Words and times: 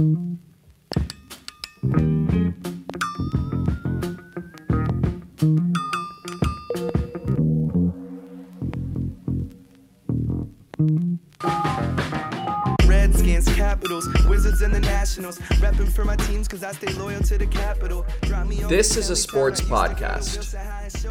Redskins, 0.00 0.49
This 18.68 18.96
is 18.96 19.10
a 19.10 19.16
sports 19.16 19.60
podcast, 19.60 20.54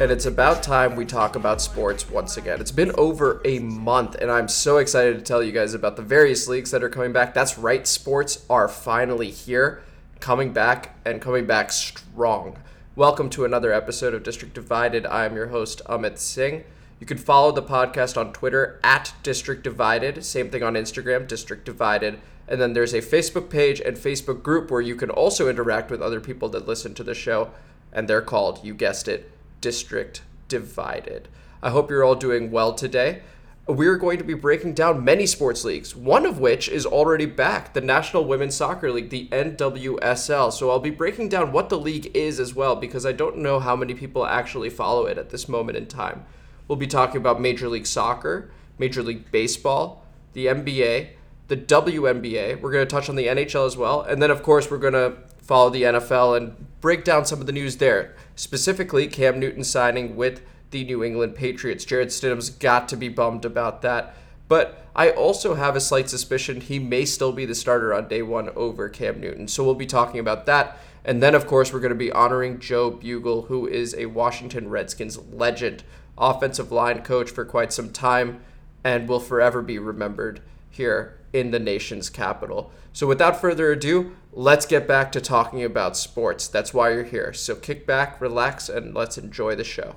and 0.00 0.10
it's 0.10 0.24
about 0.24 0.62
time 0.62 0.96
we 0.96 1.04
talk 1.04 1.36
about 1.36 1.60
sports 1.60 2.08
once 2.08 2.38
again. 2.38 2.62
It's 2.62 2.70
been 2.70 2.92
over 2.92 3.42
a 3.44 3.58
month, 3.58 4.14
and 4.14 4.30
I'm 4.30 4.48
so 4.48 4.78
excited 4.78 5.18
to 5.18 5.22
tell 5.22 5.42
you 5.42 5.52
guys 5.52 5.74
about 5.74 5.96
the 5.96 6.02
various 6.02 6.48
leagues 6.48 6.70
that 6.70 6.82
are 6.82 6.88
coming 6.88 7.12
back. 7.12 7.34
That's 7.34 7.58
right, 7.58 7.86
sports 7.86 8.46
are 8.48 8.68
finally 8.68 9.30
here, 9.30 9.82
coming 10.18 10.54
back, 10.54 10.96
and 11.04 11.20
coming 11.20 11.44
back 11.44 11.70
strong. 11.70 12.56
Welcome 12.96 13.28
to 13.30 13.44
another 13.44 13.70
episode 13.70 14.14
of 14.14 14.22
District 14.22 14.54
Divided. 14.54 15.04
I 15.04 15.26
am 15.26 15.36
your 15.36 15.48
host, 15.48 15.82
Amit 15.84 16.16
Singh. 16.16 16.64
You 17.00 17.06
can 17.06 17.16
follow 17.16 17.50
the 17.50 17.62
podcast 17.62 18.18
on 18.18 18.34
Twitter 18.34 18.78
at 18.84 19.14
District 19.22 19.64
Divided. 19.64 20.22
Same 20.22 20.50
thing 20.50 20.62
on 20.62 20.74
Instagram, 20.74 21.26
District 21.26 21.64
Divided. 21.64 22.20
And 22.46 22.60
then 22.60 22.74
there's 22.74 22.92
a 22.92 23.00
Facebook 23.00 23.48
page 23.48 23.80
and 23.80 23.96
Facebook 23.96 24.42
group 24.42 24.70
where 24.70 24.82
you 24.82 24.94
can 24.94 25.08
also 25.08 25.48
interact 25.48 25.90
with 25.90 26.02
other 26.02 26.20
people 26.20 26.50
that 26.50 26.68
listen 26.68 26.92
to 26.94 27.02
the 27.02 27.14
show. 27.14 27.52
And 27.90 28.06
they're 28.06 28.20
called, 28.20 28.62
you 28.62 28.74
guessed 28.74 29.08
it, 29.08 29.32
District 29.62 30.20
Divided. 30.48 31.28
I 31.62 31.70
hope 31.70 31.88
you're 31.88 32.04
all 32.04 32.14
doing 32.14 32.50
well 32.50 32.74
today. 32.74 33.22
We're 33.66 33.96
going 33.96 34.18
to 34.18 34.24
be 34.24 34.34
breaking 34.34 34.74
down 34.74 35.02
many 35.02 35.24
sports 35.24 35.64
leagues, 35.64 35.96
one 35.96 36.26
of 36.26 36.38
which 36.38 36.68
is 36.68 36.84
already 36.84 37.26
back 37.26 37.72
the 37.72 37.80
National 37.80 38.26
Women's 38.26 38.56
Soccer 38.56 38.90
League, 38.92 39.08
the 39.08 39.28
NWSL. 39.28 40.52
So 40.52 40.68
I'll 40.68 40.80
be 40.80 40.90
breaking 40.90 41.30
down 41.30 41.52
what 41.52 41.70
the 41.70 41.78
league 41.78 42.10
is 42.14 42.38
as 42.38 42.54
well 42.54 42.76
because 42.76 43.06
I 43.06 43.12
don't 43.12 43.38
know 43.38 43.58
how 43.58 43.74
many 43.74 43.94
people 43.94 44.26
actually 44.26 44.68
follow 44.68 45.06
it 45.06 45.16
at 45.16 45.30
this 45.30 45.48
moment 45.48 45.78
in 45.78 45.86
time. 45.86 46.26
We'll 46.70 46.76
be 46.76 46.86
talking 46.86 47.16
about 47.16 47.40
Major 47.40 47.68
League 47.68 47.84
Soccer, 47.84 48.48
Major 48.78 49.02
League 49.02 49.32
Baseball, 49.32 50.06
the 50.34 50.46
NBA, 50.46 51.08
the 51.48 51.56
WNBA. 51.56 52.60
We're 52.60 52.70
going 52.70 52.86
to 52.86 52.88
touch 52.88 53.08
on 53.08 53.16
the 53.16 53.26
NHL 53.26 53.66
as 53.66 53.76
well. 53.76 54.02
And 54.02 54.22
then, 54.22 54.30
of 54.30 54.44
course, 54.44 54.70
we're 54.70 54.78
going 54.78 54.92
to 54.92 55.14
follow 55.42 55.70
the 55.70 55.82
NFL 55.82 56.36
and 56.36 56.80
break 56.80 57.02
down 57.02 57.24
some 57.24 57.40
of 57.40 57.46
the 57.46 57.52
news 57.52 57.78
there. 57.78 58.14
Specifically, 58.36 59.08
Cam 59.08 59.40
Newton 59.40 59.64
signing 59.64 60.14
with 60.14 60.42
the 60.70 60.84
New 60.84 61.02
England 61.02 61.34
Patriots. 61.34 61.84
Jarrett 61.84 62.10
Stidham's 62.10 62.50
got 62.50 62.88
to 62.90 62.96
be 62.96 63.08
bummed 63.08 63.44
about 63.44 63.82
that. 63.82 64.14
But 64.46 64.86
I 64.94 65.10
also 65.10 65.54
have 65.56 65.74
a 65.74 65.80
slight 65.80 66.08
suspicion 66.08 66.60
he 66.60 66.78
may 66.78 67.04
still 67.04 67.32
be 67.32 67.46
the 67.46 67.54
starter 67.56 67.92
on 67.92 68.06
day 68.06 68.22
one 68.22 68.48
over 68.50 68.88
Cam 68.88 69.20
Newton. 69.20 69.48
So 69.48 69.64
we'll 69.64 69.74
be 69.74 69.86
talking 69.86 70.20
about 70.20 70.46
that. 70.46 70.78
And 71.04 71.22
then, 71.22 71.34
of 71.34 71.46
course, 71.46 71.72
we're 71.72 71.80
going 71.80 71.90
to 71.90 71.96
be 71.96 72.12
honoring 72.12 72.58
Joe 72.58 72.90
Bugel, 72.90 73.46
who 73.46 73.66
is 73.66 73.94
a 73.94 74.06
Washington 74.06 74.68
Redskins 74.68 75.18
legend 75.32 75.82
offensive 76.18 76.70
line 76.70 77.02
coach 77.02 77.30
for 77.30 77.44
quite 77.44 77.72
some 77.72 77.90
time 77.90 78.40
and 78.84 79.08
will 79.08 79.20
forever 79.20 79.62
be 79.62 79.78
remembered 79.78 80.40
here 80.68 81.18
in 81.32 81.50
the 81.50 81.58
nation's 81.58 82.10
capital. 82.10 82.70
So, 82.92 83.06
without 83.06 83.40
further 83.40 83.72
ado, 83.72 84.16
let's 84.32 84.66
get 84.66 84.86
back 84.86 85.12
to 85.12 85.20
talking 85.20 85.62
about 85.62 85.96
sports. 85.96 86.48
That's 86.48 86.74
why 86.74 86.90
you're 86.90 87.04
here. 87.04 87.32
So, 87.32 87.54
kick 87.54 87.86
back, 87.86 88.20
relax, 88.20 88.68
and 88.68 88.94
let's 88.94 89.16
enjoy 89.16 89.54
the 89.54 89.64
show. 89.64 89.96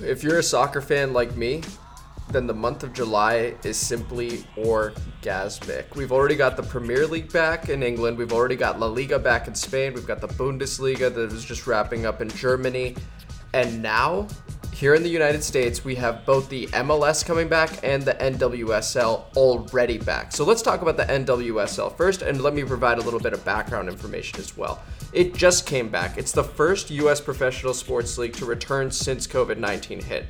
If 0.00 0.22
you're 0.22 0.38
a 0.38 0.42
soccer 0.44 0.80
fan 0.80 1.12
like 1.12 1.36
me, 1.36 1.62
then 2.28 2.46
the 2.46 2.54
month 2.54 2.82
of 2.82 2.92
July 2.92 3.54
is 3.64 3.76
simply 3.76 4.44
orgasmic. 4.56 5.94
We've 5.96 6.12
already 6.12 6.36
got 6.36 6.56
the 6.56 6.62
Premier 6.62 7.06
League 7.06 7.32
back 7.32 7.68
in 7.68 7.82
England. 7.82 8.18
We've 8.18 8.32
already 8.32 8.56
got 8.56 8.78
La 8.78 8.86
Liga 8.86 9.18
back 9.18 9.48
in 9.48 9.54
Spain. 9.54 9.94
We've 9.94 10.06
got 10.06 10.20
the 10.20 10.28
Bundesliga 10.28 11.12
that 11.14 11.32
is 11.32 11.44
just 11.44 11.66
wrapping 11.66 12.06
up 12.06 12.20
in 12.20 12.28
Germany. 12.28 12.96
And 13.54 13.82
now, 13.82 14.28
here 14.78 14.94
in 14.94 15.02
the 15.02 15.08
United 15.08 15.42
States, 15.42 15.84
we 15.84 15.94
have 15.96 16.24
both 16.24 16.48
the 16.48 16.66
MLS 16.68 17.24
coming 17.24 17.48
back 17.48 17.82
and 17.82 18.02
the 18.02 18.14
NWSL 18.14 19.34
already 19.36 19.98
back. 19.98 20.30
So 20.30 20.44
let's 20.44 20.62
talk 20.62 20.82
about 20.82 20.96
the 20.96 21.04
NWSL 21.04 21.96
first, 21.96 22.22
and 22.22 22.40
let 22.42 22.54
me 22.54 22.62
provide 22.62 22.98
a 22.98 23.00
little 23.00 23.18
bit 23.18 23.32
of 23.32 23.44
background 23.44 23.88
information 23.88 24.38
as 24.38 24.56
well. 24.56 24.82
It 25.12 25.34
just 25.34 25.66
came 25.66 25.88
back. 25.88 26.18
It's 26.18 26.32
the 26.32 26.44
first 26.44 26.90
U.S. 26.90 27.20
professional 27.20 27.74
sports 27.74 28.18
league 28.18 28.34
to 28.34 28.44
return 28.44 28.90
since 28.90 29.26
COVID 29.26 29.56
19 29.56 30.02
hit. 30.02 30.26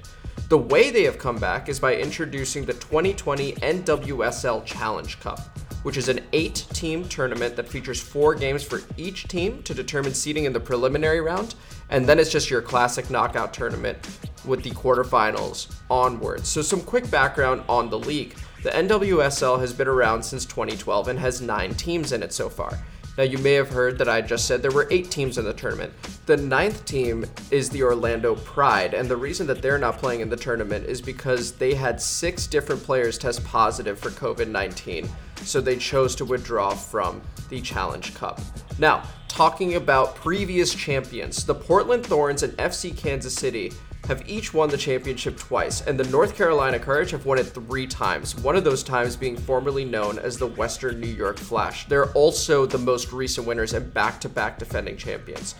The 0.47 0.56
way 0.56 0.91
they 0.91 1.03
have 1.03 1.19
come 1.19 1.37
back 1.37 1.69
is 1.69 1.78
by 1.78 1.97
introducing 1.97 2.65
the 2.65 2.72
2020 2.72 3.53
NWSL 3.53 4.65
Challenge 4.65 5.21
Cup, 5.21 5.41
which 5.82 5.99
is 5.99 6.09
an 6.09 6.21
eight 6.32 6.65
team 6.72 7.06
tournament 7.06 7.54
that 7.56 7.69
features 7.69 8.00
four 8.00 8.34
games 8.34 8.62
for 8.62 8.81
each 8.97 9.28
team 9.28 9.62
to 9.65 9.75
determine 9.75 10.15
seeding 10.15 10.44
in 10.44 10.54
the 10.54 10.60
preliminary 10.60 11.21
round, 11.21 11.54
and 11.91 12.06
then 12.06 12.19
it's 12.19 12.32
just 12.32 12.49
your 12.49 12.62
classic 12.62 13.10
knockout 13.10 13.53
tournament 13.53 13.99
with 14.47 14.62
the 14.62 14.71
quarterfinals 14.71 15.75
onwards. 15.91 16.49
So, 16.49 16.62
some 16.62 16.81
quick 16.81 17.10
background 17.10 17.62
on 17.69 17.91
the 17.91 17.99
league. 17.99 18.34
The 18.62 18.70
NWSL 18.70 19.60
has 19.60 19.75
been 19.75 19.87
around 19.87 20.22
since 20.22 20.47
2012 20.47 21.09
and 21.09 21.19
has 21.19 21.43
nine 21.43 21.75
teams 21.75 22.12
in 22.12 22.22
it 22.22 22.32
so 22.32 22.49
far. 22.49 22.78
Now, 23.18 23.24
you 23.24 23.38
may 23.38 23.54
have 23.54 23.70
heard 23.70 23.98
that 23.98 24.08
I 24.08 24.20
just 24.20 24.46
said 24.46 24.62
there 24.62 24.70
were 24.70 24.86
eight 24.92 25.10
teams 25.10 25.38
in 25.38 25.44
the 25.44 25.52
tournament. 25.52 25.92
The 26.26 26.36
ninth 26.36 26.84
team 26.84 27.26
is 27.50 27.68
the 27.68 27.82
Orlando 27.82 28.36
Pride, 28.36 28.94
and 28.94 29.10
the 29.10 29.16
reason 29.16 29.44
that 29.48 29.60
they're 29.60 29.76
not 29.76 29.98
playing 29.98 30.20
in 30.20 30.30
the 30.30 30.36
tournament 30.36 30.86
is 30.86 31.02
because 31.02 31.50
they 31.50 31.74
had 31.74 32.00
six 32.00 32.46
different 32.46 32.80
players 32.80 33.18
test 33.18 33.44
positive 33.44 33.98
for 33.98 34.10
COVID 34.10 34.46
19, 34.46 35.08
so 35.42 35.60
they 35.60 35.76
chose 35.76 36.14
to 36.14 36.24
withdraw 36.24 36.70
from 36.70 37.20
the 37.48 37.60
Challenge 37.60 38.14
Cup. 38.14 38.40
Now, 38.78 39.02
talking 39.26 39.74
about 39.74 40.14
previous 40.14 40.72
champions, 40.72 41.44
the 41.44 41.56
Portland 41.56 42.06
Thorns 42.06 42.44
and 42.44 42.56
FC 42.56 42.96
Kansas 42.96 43.34
City 43.34 43.72
have 44.06 44.28
each 44.28 44.54
won 44.54 44.70
the 44.70 44.76
championship 44.76 45.36
twice, 45.36 45.82
and 45.82 45.98
the 45.98 46.10
North 46.10 46.36
Carolina 46.36 46.78
Courage 46.78 47.10
have 47.10 47.26
won 47.26 47.38
it 47.38 47.44
three 47.44 47.86
times, 47.86 48.36
one 48.36 48.56
of 48.56 48.64
those 48.64 48.82
times 48.82 49.16
being 49.16 49.36
formerly 49.36 49.84
known 49.84 50.19
as 50.19 50.38
the 50.38 50.47
Western 50.47 51.00
New 51.00 51.09
York 51.09 51.38
Flash. 51.38 51.86
They're 51.88 52.12
also 52.12 52.64
the 52.64 52.78
most 52.78 53.12
recent 53.12 53.47
winners 53.47 53.75
and 53.75 53.92
back 53.92 54.20
to 54.22 54.28
back 54.28 54.58
defending 54.58 54.97
champions. 54.97 55.54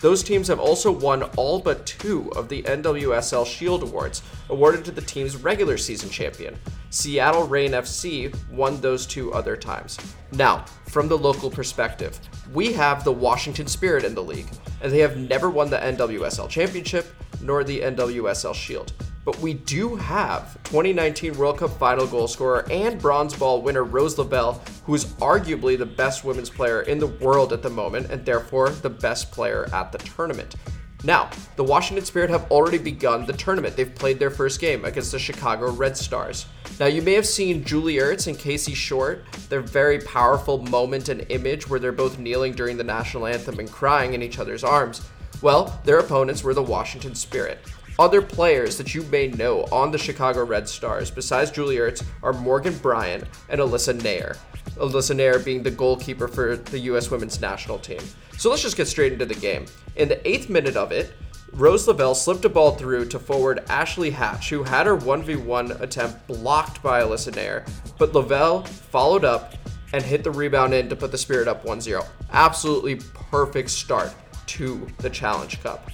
Those 0.00 0.22
teams 0.22 0.48
have 0.48 0.60
also 0.60 0.92
won 0.92 1.22
all 1.36 1.58
but 1.60 1.86
two 1.86 2.30
of 2.36 2.50
the 2.50 2.62
NWSL 2.64 3.46
Shield 3.46 3.82
Awards, 3.82 4.22
awarded 4.50 4.84
to 4.84 4.90
the 4.90 5.00
team's 5.00 5.36
regular 5.36 5.78
season 5.78 6.10
champion. 6.10 6.58
Seattle 6.90 7.46
Reign 7.46 7.70
FC 7.70 8.36
won 8.50 8.80
those 8.82 9.06
two 9.06 9.32
other 9.32 9.56
times. 9.56 9.96
Now, 10.32 10.66
from 10.88 11.08
the 11.08 11.16
local 11.16 11.50
perspective, 11.50 12.20
we 12.52 12.70
have 12.74 13.02
the 13.02 13.12
Washington 13.12 13.66
Spirit 13.66 14.04
in 14.04 14.14
the 14.14 14.22
league, 14.22 14.48
and 14.82 14.92
they 14.92 14.98
have 14.98 15.16
never 15.16 15.48
won 15.48 15.70
the 15.70 15.78
NWSL 15.78 16.50
Championship 16.50 17.06
nor 17.40 17.64
the 17.64 17.80
NWSL 17.80 18.54
Shield. 18.54 18.92
But 19.24 19.38
we 19.38 19.54
do 19.54 19.96
have 19.96 20.62
2019 20.64 21.38
World 21.38 21.58
Cup 21.58 21.70
final 21.78 22.06
goal 22.06 22.28
scorer 22.28 22.66
and 22.70 23.00
bronze 23.00 23.34
ball 23.34 23.62
winner 23.62 23.84
Rose 23.84 24.18
Lavelle, 24.18 24.62
who 24.84 24.94
is 24.94 25.06
arguably 25.14 25.78
the 25.78 25.86
best 25.86 26.24
women's 26.24 26.50
player 26.50 26.82
in 26.82 26.98
the 26.98 27.06
world 27.06 27.52
at 27.52 27.62
the 27.62 27.70
moment 27.70 28.10
and 28.10 28.24
therefore 28.24 28.68
the 28.68 28.90
best 28.90 29.32
player 29.32 29.66
at 29.72 29.92
the 29.92 29.98
tournament. 29.98 30.56
Now, 31.04 31.28
the 31.56 31.64
Washington 31.64 32.04
Spirit 32.04 32.30
have 32.30 32.50
already 32.50 32.78
begun 32.78 33.26
the 33.26 33.34
tournament. 33.34 33.76
They've 33.76 33.94
played 33.94 34.18
their 34.18 34.30
first 34.30 34.58
game 34.58 34.86
against 34.86 35.12
the 35.12 35.18
Chicago 35.18 35.70
Red 35.70 35.98
Stars. 35.98 36.46
Now, 36.80 36.86
you 36.86 37.02
may 37.02 37.12
have 37.12 37.26
seen 37.26 37.62
Julie 37.62 37.96
Ertz 37.96 38.26
and 38.26 38.38
Casey 38.38 38.72
Short, 38.72 39.22
their 39.50 39.60
very 39.60 39.98
powerful 39.98 40.58
moment 40.58 41.10
and 41.10 41.26
image 41.28 41.68
where 41.68 41.78
they're 41.78 41.92
both 41.92 42.18
kneeling 42.18 42.52
during 42.52 42.78
the 42.78 42.84
national 42.84 43.26
anthem 43.26 43.58
and 43.58 43.70
crying 43.70 44.14
in 44.14 44.22
each 44.22 44.38
other's 44.38 44.64
arms. 44.64 45.06
Well, 45.44 45.78
their 45.84 45.98
opponents 45.98 46.42
were 46.42 46.54
the 46.54 46.62
Washington 46.62 47.14
Spirit. 47.14 47.58
Other 47.98 48.22
players 48.22 48.78
that 48.78 48.94
you 48.94 49.02
may 49.02 49.28
know 49.28 49.64
on 49.64 49.90
the 49.90 49.98
Chicago 49.98 50.42
Red 50.42 50.66
Stars, 50.66 51.10
besides 51.10 51.50
Julie 51.50 51.76
Ertz, 51.76 52.02
are 52.22 52.32
Morgan 52.32 52.74
Bryan 52.78 53.26
and 53.50 53.60
Alyssa 53.60 53.92
Naeher. 54.00 54.38
Alyssa 54.76 55.14
Naeher 55.14 55.44
being 55.44 55.62
the 55.62 55.70
goalkeeper 55.70 56.28
for 56.28 56.56
the 56.56 56.78
U.S. 56.78 57.10
women's 57.10 57.42
national 57.42 57.78
team. 57.78 58.00
So 58.38 58.48
let's 58.48 58.62
just 58.62 58.78
get 58.78 58.88
straight 58.88 59.12
into 59.12 59.26
the 59.26 59.34
game. 59.34 59.66
In 59.96 60.08
the 60.08 60.26
eighth 60.26 60.48
minute 60.48 60.78
of 60.78 60.92
it, 60.92 61.12
Rose 61.52 61.86
Lavelle 61.86 62.14
slipped 62.14 62.46
a 62.46 62.48
ball 62.48 62.70
through 62.70 63.04
to 63.08 63.18
forward 63.18 63.64
Ashley 63.68 64.08
Hatch, 64.08 64.48
who 64.48 64.62
had 64.62 64.86
her 64.86 64.96
1v1 64.96 65.78
attempt 65.78 66.26
blocked 66.26 66.82
by 66.82 67.02
Alyssa 67.02 67.32
Naeher, 67.34 67.68
but 67.98 68.14
Lavelle 68.14 68.64
followed 68.64 69.26
up 69.26 69.52
and 69.92 70.02
hit 70.02 70.24
the 70.24 70.30
rebound 70.30 70.72
in 70.72 70.88
to 70.88 70.96
put 70.96 71.10
the 71.12 71.18
Spirit 71.18 71.48
up 71.48 71.66
1 71.66 71.82
0. 71.82 72.02
Absolutely 72.32 72.96
perfect 73.30 73.68
start 73.68 74.14
to 74.46 74.86
the 74.98 75.10
Challenge 75.10 75.62
Cup. 75.62 75.90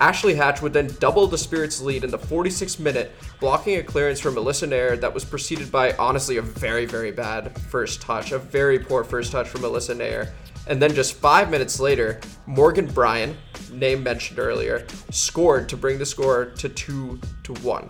Ashley 0.00 0.34
Hatch 0.34 0.62
would 0.62 0.72
then 0.72 0.88
double 0.98 1.26
the 1.26 1.36
Spirit's 1.36 1.82
lead 1.82 2.04
in 2.04 2.10
the 2.10 2.18
46th 2.18 2.80
minute, 2.80 3.12
blocking 3.38 3.76
a 3.76 3.82
clearance 3.82 4.18
from 4.18 4.32
Melissa 4.32 4.66
Naeher 4.66 4.98
that 4.98 5.12
was 5.12 5.26
preceded 5.26 5.70
by 5.70 5.92
honestly 5.98 6.38
a 6.38 6.42
very, 6.42 6.86
very 6.86 7.10
bad 7.10 7.58
first 7.58 8.00
touch, 8.00 8.32
a 8.32 8.38
very 8.38 8.78
poor 8.78 9.04
first 9.04 9.30
touch 9.30 9.46
from 9.46 9.60
Melissa 9.60 9.94
Naeher. 9.94 10.30
And 10.66 10.80
then 10.80 10.94
just 10.94 11.14
five 11.14 11.50
minutes 11.50 11.78
later, 11.80 12.18
Morgan 12.46 12.86
Bryan, 12.86 13.36
name 13.72 14.02
mentioned 14.02 14.38
earlier, 14.38 14.86
scored 15.10 15.68
to 15.68 15.76
bring 15.76 15.98
the 15.98 16.06
score 16.06 16.46
to 16.46 16.68
2 16.70 17.20
to 17.42 17.54
1. 17.54 17.88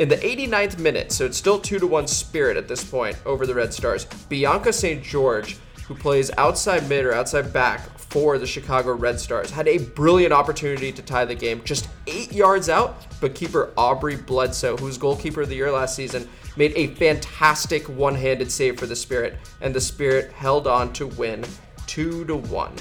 In 0.00 0.08
the 0.08 0.16
89th 0.16 0.80
minute, 0.80 1.12
so 1.12 1.24
it's 1.24 1.36
still 1.36 1.60
2 1.60 1.78
to 1.78 1.86
1 1.86 2.08
Spirit 2.08 2.56
at 2.56 2.66
this 2.66 2.82
point 2.82 3.16
over 3.24 3.46
the 3.46 3.54
Red 3.54 3.72
Stars, 3.72 4.06
Bianca 4.28 4.72
St. 4.72 5.04
George, 5.04 5.58
who 5.86 5.94
plays 5.94 6.32
outside 6.38 6.88
mid 6.88 7.04
or 7.04 7.14
outside 7.14 7.52
back 7.52 7.98
for 8.12 8.36
the 8.36 8.46
Chicago 8.46 8.92
Red 8.92 9.18
Stars, 9.18 9.50
had 9.50 9.66
a 9.66 9.78
brilliant 9.78 10.34
opportunity 10.34 10.92
to 10.92 11.00
tie 11.00 11.24
the 11.24 11.34
game 11.34 11.62
just 11.64 11.88
eight 12.06 12.30
yards 12.30 12.68
out, 12.68 13.06
but 13.22 13.34
keeper 13.34 13.72
Aubrey 13.74 14.16
Bledsoe, 14.16 14.76
who 14.76 14.84
was 14.84 14.98
goalkeeper 14.98 15.40
of 15.40 15.48
the 15.48 15.54
year 15.54 15.72
last 15.72 15.96
season, 15.96 16.28
made 16.58 16.74
a 16.76 16.88
fantastic 16.88 17.88
one 17.88 18.14
handed 18.14 18.52
save 18.52 18.78
for 18.78 18.84
the 18.84 18.94
Spirit, 18.94 19.38
and 19.62 19.74
the 19.74 19.80
Spirit 19.80 20.30
held 20.32 20.66
on 20.66 20.92
to 20.92 21.06
win 21.06 21.42
2 21.86 22.26
to 22.26 22.36
1. 22.36 22.74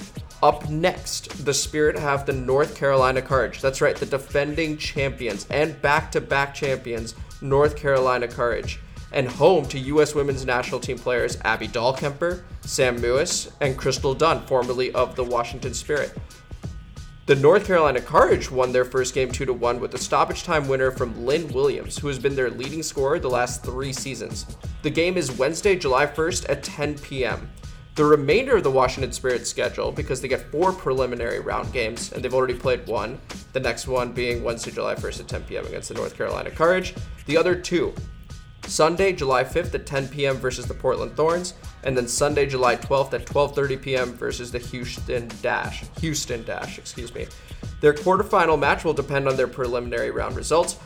Up 0.43 0.69
next, 0.69 1.45
the 1.45 1.53
Spirit 1.53 1.97
have 1.97 2.25
the 2.25 2.33
North 2.33 2.75
Carolina 2.75 3.21
Courage. 3.21 3.61
That's 3.61 3.79
right, 3.79 3.95
the 3.95 4.05
defending 4.05 4.75
champions 4.75 5.47
and 5.49 5.81
back 5.81 6.11
to 6.11 6.19
back 6.19 6.53
champions, 6.53 7.15
North 7.41 7.77
Carolina 7.77 8.27
Courage. 8.27 8.81
And 9.13 9.27
home 9.27 9.65
to 9.67 9.79
U.S. 9.79 10.15
women's 10.15 10.45
national 10.45 10.79
team 10.79 10.97
players 10.97 11.37
Abby 11.43 11.67
Dahlkemper, 11.67 12.43
Sam 12.61 12.97
Mewis, 12.97 13.51
and 13.59 13.77
Crystal 13.77 14.13
Dunn, 14.13 14.45
formerly 14.45 14.91
of 14.93 15.15
the 15.15 15.23
Washington 15.23 15.73
Spirit. 15.73 16.17
The 17.27 17.35
North 17.35 17.67
Carolina 17.67 18.01
Courage 18.01 18.49
won 18.49 18.71
their 18.71 18.83
first 18.83 19.13
game 19.13 19.31
2 19.31 19.53
1 19.53 19.79
with 19.79 19.93
a 19.93 19.97
stoppage 19.97 20.43
time 20.43 20.67
winner 20.67 20.91
from 20.91 21.25
Lynn 21.25 21.47
Williams, 21.49 21.97
who 21.97 22.07
has 22.07 22.19
been 22.19 22.35
their 22.35 22.49
leading 22.49 22.83
scorer 22.83 23.19
the 23.19 23.29
last 23.29 23.63
three 23.63 23.93
seasons. 23.93 24.57
The 24.81 24.89
game 24.89 25.17
is 25.17 25.37
Wednesday, 25.37 25.75
July 25.75 26.07
1st 26.07 26.49
at 26.49 26.63
10 26.63 26.97
p.m. 26.97 27.49
The 27.95 28.05
remainder 28.05 28.57
of 28.57 28.63
the 28.63 28.71
Washington 28.71 29.11
Spirit 29.11 29.45
schedule, 29.45 29.91
because 29.91 30.19
they 30.19 30.27
get 30.27 30.49
four 30.51 30.73
preliminary 30.73 31.39
round 31.39 31.71
games, 31.71 32.11
and 32.11 32.23
they've 32.23 32.33
already 32.33 32.53
played 32.53 32.87
one, 32.87 33.19
the 33.53 33.59
next 33.59 33.87
one 33.87 34.13
being 34.13 34.43
Wednesday, 34.43 34.71
July 34.71 34.95
1st 34.95 35.19
at 35.19 35.27
10 35.27 35.43
p.m. 35.43 35.65
against 35.67 35.89
the 35.89 35.95
North 35.95 36.17
Carolina 36.17 36.49
Courage. 36.49 36.95
The 37.27 37.37
other 37.37 37.53
two, 37.53 37.93
Sunday, 38.71 39.11
July 39.11 39.43
5th 39.43 39.75
at 39.75 39.85
10 39.85 40.07
p.m. 40.07 40.37
versus 40.37 40.65
the 40.65 40.73
Portland 40.73 41.13
Thorns, 41.17 41.55
and 41.83 41.95
then 41.95 42.07
Sunday, 42.07 42.45
July 42.45 42.77
12th 42.77 43.13
at 43.13 43.25
12:30 43.25 43.81
p.m. 43.81 44.13
versus 44.13 44.49
the 44.49 44.59
Houston 44.59 45.29
Dash. 45.41 45.83
Houston 45.99 46.43
Dash, 46.45 46.77
excuse 46.77 47.13
me. 47.13 47.27
Their 47.81 47.93
quarterfinal 47.93 48.57
match 48.57 48.85
will 48.85 48.93
depend 48.93 49.27
on 49.27 49.35
their 49.35 49.49
preliminary 49.49 50.09
round 50.09 50.37
results. 50.37 50.77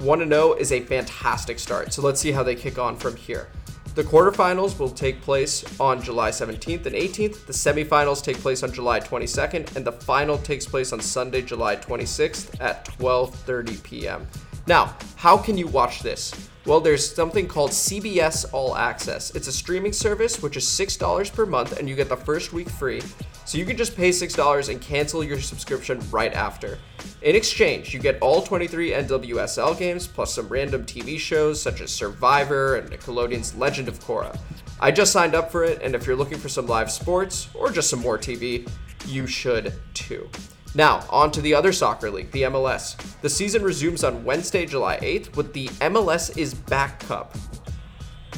1 0.00 0.28
0 0.28 0.52
is 0.54 0.70
a 0.70 0.80
fantastic 0.80 1.58
start, 1.58 1.94
so 1.94 2.02
let's 2.02 2.20
see 2.20 2.30
how 2.30 2.42
they 2.42 2.54
kick 2.54 2.78
on 2.78 2.94
from 2.94 3.16
here. 3.16 3.48
The 3.94 4.04
quarterfinals 4.04 4.78
will 4.78 4.90
take 4.90 5.22
place 5.22 5.64
on 5.80 6.02
July 6.02 6.30
17th 6.30 6.84
and 6.84 6.94
18th. 6.94 7.46
The 7.46 7.52
semifinals 7.54 8.22
take 8.22 8.36
place 8.36 8.62
on 8.62 8.70
July 8.70 9.00
22nd, 9.00 9.76
and 9.76 9.84
the 9.84 9.92
final 9.92 10.36
takes 10.36 10.66
place 10.66 10.92
on 10.92 11.00
Sunday, 11.00 11.40
July 11.40 11.76
26th 11.76 12.60
at 12.60 12.84
12:30 12.84 13.82
p.m. 13.82 14.26
Now, 14.68 14.94
how 15.16 15.38
can 15.38 15.56
you 15.56 15.66
watch 15.66 16.02
this? 16.02 16.50
Well, 16.66 16.78
there's 16.78 17.14
something 17.14 17.48
called 17.48 17.70
CBS 17.70 18.44
All 18.52 18.76
Access. 18.76 19.34
It's 19.34 19.48
a 19.48 19.52
streaming 19.52 19.94
service 19.94 20.42
which 20.42 20.58
is 20.58 20.64
$6 20.66 21.32
per 21.32 21.46
month 21.46 21.78
and 21.78 21.88
you 21.88 21.96
get 21.96 22.10
the 22.10 22.16
first 22.18 22.52
week 22.52 22.68
free. 22.68 23.00
So 23.46 23.56
you 23.56 23.64
can 23.64 23.78
just 23.78 23.96
pay 23.96 24.10
$6 24.10 24.68
and 24.68 24.78
cancel 24.78 25.24
your 25.24 25.40
subscription 25.40 26.02
right 26.10 26.34
after. 26.34 26.76
In 27.22 27.34
exchange, 27.34 27.94
you 27.94 27.98
get 27.98 28.20
all 28.20 28.42
23 28.42 28.90
NWSL 28.90 29.78
games 29.78 30.06
plus 30.06 30.34
some 30.34 30.48
random 30.48 30.84
TV 30.84 31.18
shows 31.18 31.62
such 31.62 31.80
as 31.80 31.90
Survivor 31.90 32.76
and 32.76 32.90
Nickelodeon's 32.90 33.54
Legend 33.54 33.88
of 33.88 33.98
Korra. 34.00 34.38
I 34.80 34.90
just 34.90 35.12
signed 35.12 35.34
up 35.34 35.50
for 35.50 35.64
it, 35.64 35.80
and 35.80 35.94
if 35.94 36.06
you're 36.06 36.14
looking 36.14 36.36
for 36.36 36.50
some 36.50 36.66
live 36.66 36.90
sports 36.90 37.48
or 37.54 37.70
just 37.70 37.88
some 37.88 38.00
more 38.00 38.18
TV, 38.18 38.70
you 39.06 39.26
should 39.26 39.72
too. 39.94 40.28
Now, 40.74 41.04
on 41.08 41.30
to 41.32 41.40
the 41.40 41.54
other 41.54 41.72
soccer 41.72 42.10
league, 42.10 42.30
the 42.30 42.42
MLS. 42.42 42.96
The 43.20 43.30
season 43.30 43.62
resumes 43.62 44.04
on 44.04 44.24
Wednesday, 44.24 44.66
July 44.66 44.98
8th 44.98 45.34
with 45.36 45.52
the 45.52 45.68
MLS 45.80 46.36
is 46.36 46.54
Back 46.54 47.00
Cup. 47.00 47.34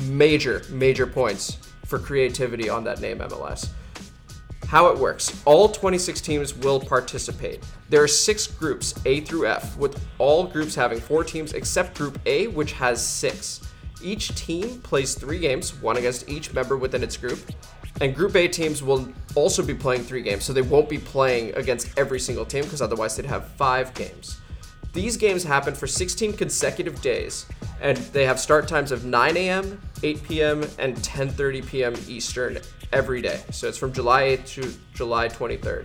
Major, 0.02 0.62
major 0.70 1.06
points 1.06 1.58
for 1.84 1.98
creativity 1.98 2.70
on 2.70 2.84
that 2.84 3.00
name, 3.00 3.18
MLS. 3.18 3.70
How 4.68 4.86
it 4.86 4.98
works 4.98 5.42
all 5.44 5.68
26 5.68 6.20
teams 6.20 6.54
will 6.54 6.78
participate. 6.78 7.64
There 7.88 8.02
are 8.04 8.08
six 8.08 8.46
groups, 8.46 8.94
A 9.04 9.22
through 9.22 9.48
F, 9.48 9.76
with 9.76 10.00
all 10.18 10.44
groups 10.44 10.76
having 10.76 11.00
four 11.00 11.24
teams 11.24 11.54
except 11.54 11.98
Group 11.98 12.20
A, 12.26 12.46
which 12.46 12.72
has 12.74 13.04
six. 13.04 13.60
Each 14.00 14.32
team 14.36 14.80
plays 14.82 15.16
three 15.16 15.40
games, 15.40 15.74
one 15.82 15.96
against 15.96 16.28
each 16.28 16.54
member 16.54 16.76
within 16.76 17.02
its 17.02 17.16
group. 17.16 17.40
And 18.00 18.14
Group 18.14 18.34
A 18.34 18.48
teams 18.48 18.82
will 18.82 19.08
also 19.34 19.62
be 19.62 19.74
playing 19.74 20.02
three 20.04 20.22
games, 20.22 20.44
so 20.44 20.52
they 20.52 20.62
won't 20.62 20.88
be 20.88 20.98
playing 20.98 21.54
against 21.54 21.96
every 21.98 22.18
single 22.18 22.46
team 22.46 22.64
because 22.64 22.80
otherwise 22.80 23.16
they'd 23.16 23.26
have 23.26 23.48
five 23.48 23.92
games. 23.94 24.38
These 24.92 25.16
games 25.16 25.44
happen 25.44 25.74
for 25.74 25.86
16 25.86 26.32
consecutive 26.32 27.00
days, 27.00 27.46
and 27.80 27.96
they 27.98 28.24
have 28.24 28.40
start 28.40 28.66
times 28.66 28.90
of 28.90 29.04
9 29.04 29.36
a.m., 29.36 29.80
8 30.02 30.22
p.m., 30.24 30.62
and 30.78 30.96
10:30 30.96 31.66
p.m. 31.66 31.94
Eastern 32.08 32.58
every 32.92 33.20
day. 33.20 33.40
So 33.50 33.68
it's 33.68 33.78
from 33.78 33.92
July 33.92 34.36
8th 34.36 34.46
to 34.54 34.74
July 34.94 35.28
23rd. 35.28 35.84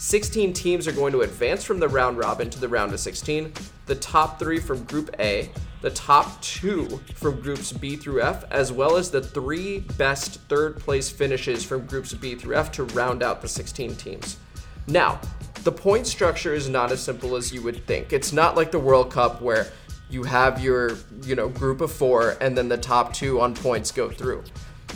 16 0.00 0.54
teams 0.54 0.88
are 0.88 0.92
going 0.92 1.12
to 1.12 1.20
advance 1.20 1.62
from 1.62 1.78
the 1.78 1.86
round 1.86 2.16
robin 2.16 2.48
to 2.48 2.58
the 2.58 2.66
round 2.66 2.90
of 2.94 2.98
16. 2.98 3.52
The 3.84 3.94
top 3.96 4.38
three 4.38 4.58
from 4.58 4.82
Group 4.84 5.14
A, 5.20 5.50
the 5.82 5.90
top 5.90 6.40
two 6.40 6.98
from 7.16 7.42
Groups 7.42 7.70
B 7.70 7.96
through 7.96 8.22
F, 8.22 8.50
as 8.50 8.72
well 8.72 8.96
as 8.96 9.10
the 9.10 9.20
three 9.20 9.80
best 9.98 10.40
third 10.48 10.78
place 10.78 11.10
finishes 11.10 11.62
from 11.62 11.84
Groups 11.84 12.14
B 12.14 12.34
through 12.34 12.56
F 12.56 12.72
to 12.72 12.84
round 12.84 13.22
out 13.22 13.42
the 13.42 13.48
16 13.48 13.94
teams. 13.96 14.38
Now, 14.86 15.20
the 15.64 15.72
point 15.72 16.06
structure 16.06 16.54
is 16.54 16.66
not 16.66 16.90
as 16.92 17.02
simple 17.02 17.36
as 17.36 17.52
you 17.52 17.60
would 17.60 17.86
think. 17.86 18.14
It's 18.14 18.32
not 18.32 18.56
like 18.56 18.70
the 18.70 18.78
World 18.78 19.12
Cup 19.12 19.42
where 19.42 19.66
you 20.08 20.22
have 20.22 20.64
your, 20.64 20.96
you 21.24 21.34
know, 21.34 21.50
group 21.50 21.82
of 21.82 21.92
4 21.92 22.38
and 22.40 22.56
then 22.56 22.70
the 22.70 22.78
top 22.78 23.12
2 23.12 23.38
on 23.38 23.54
points 23.54 23.92
go 23.92 24.08
through. 24.08 24.44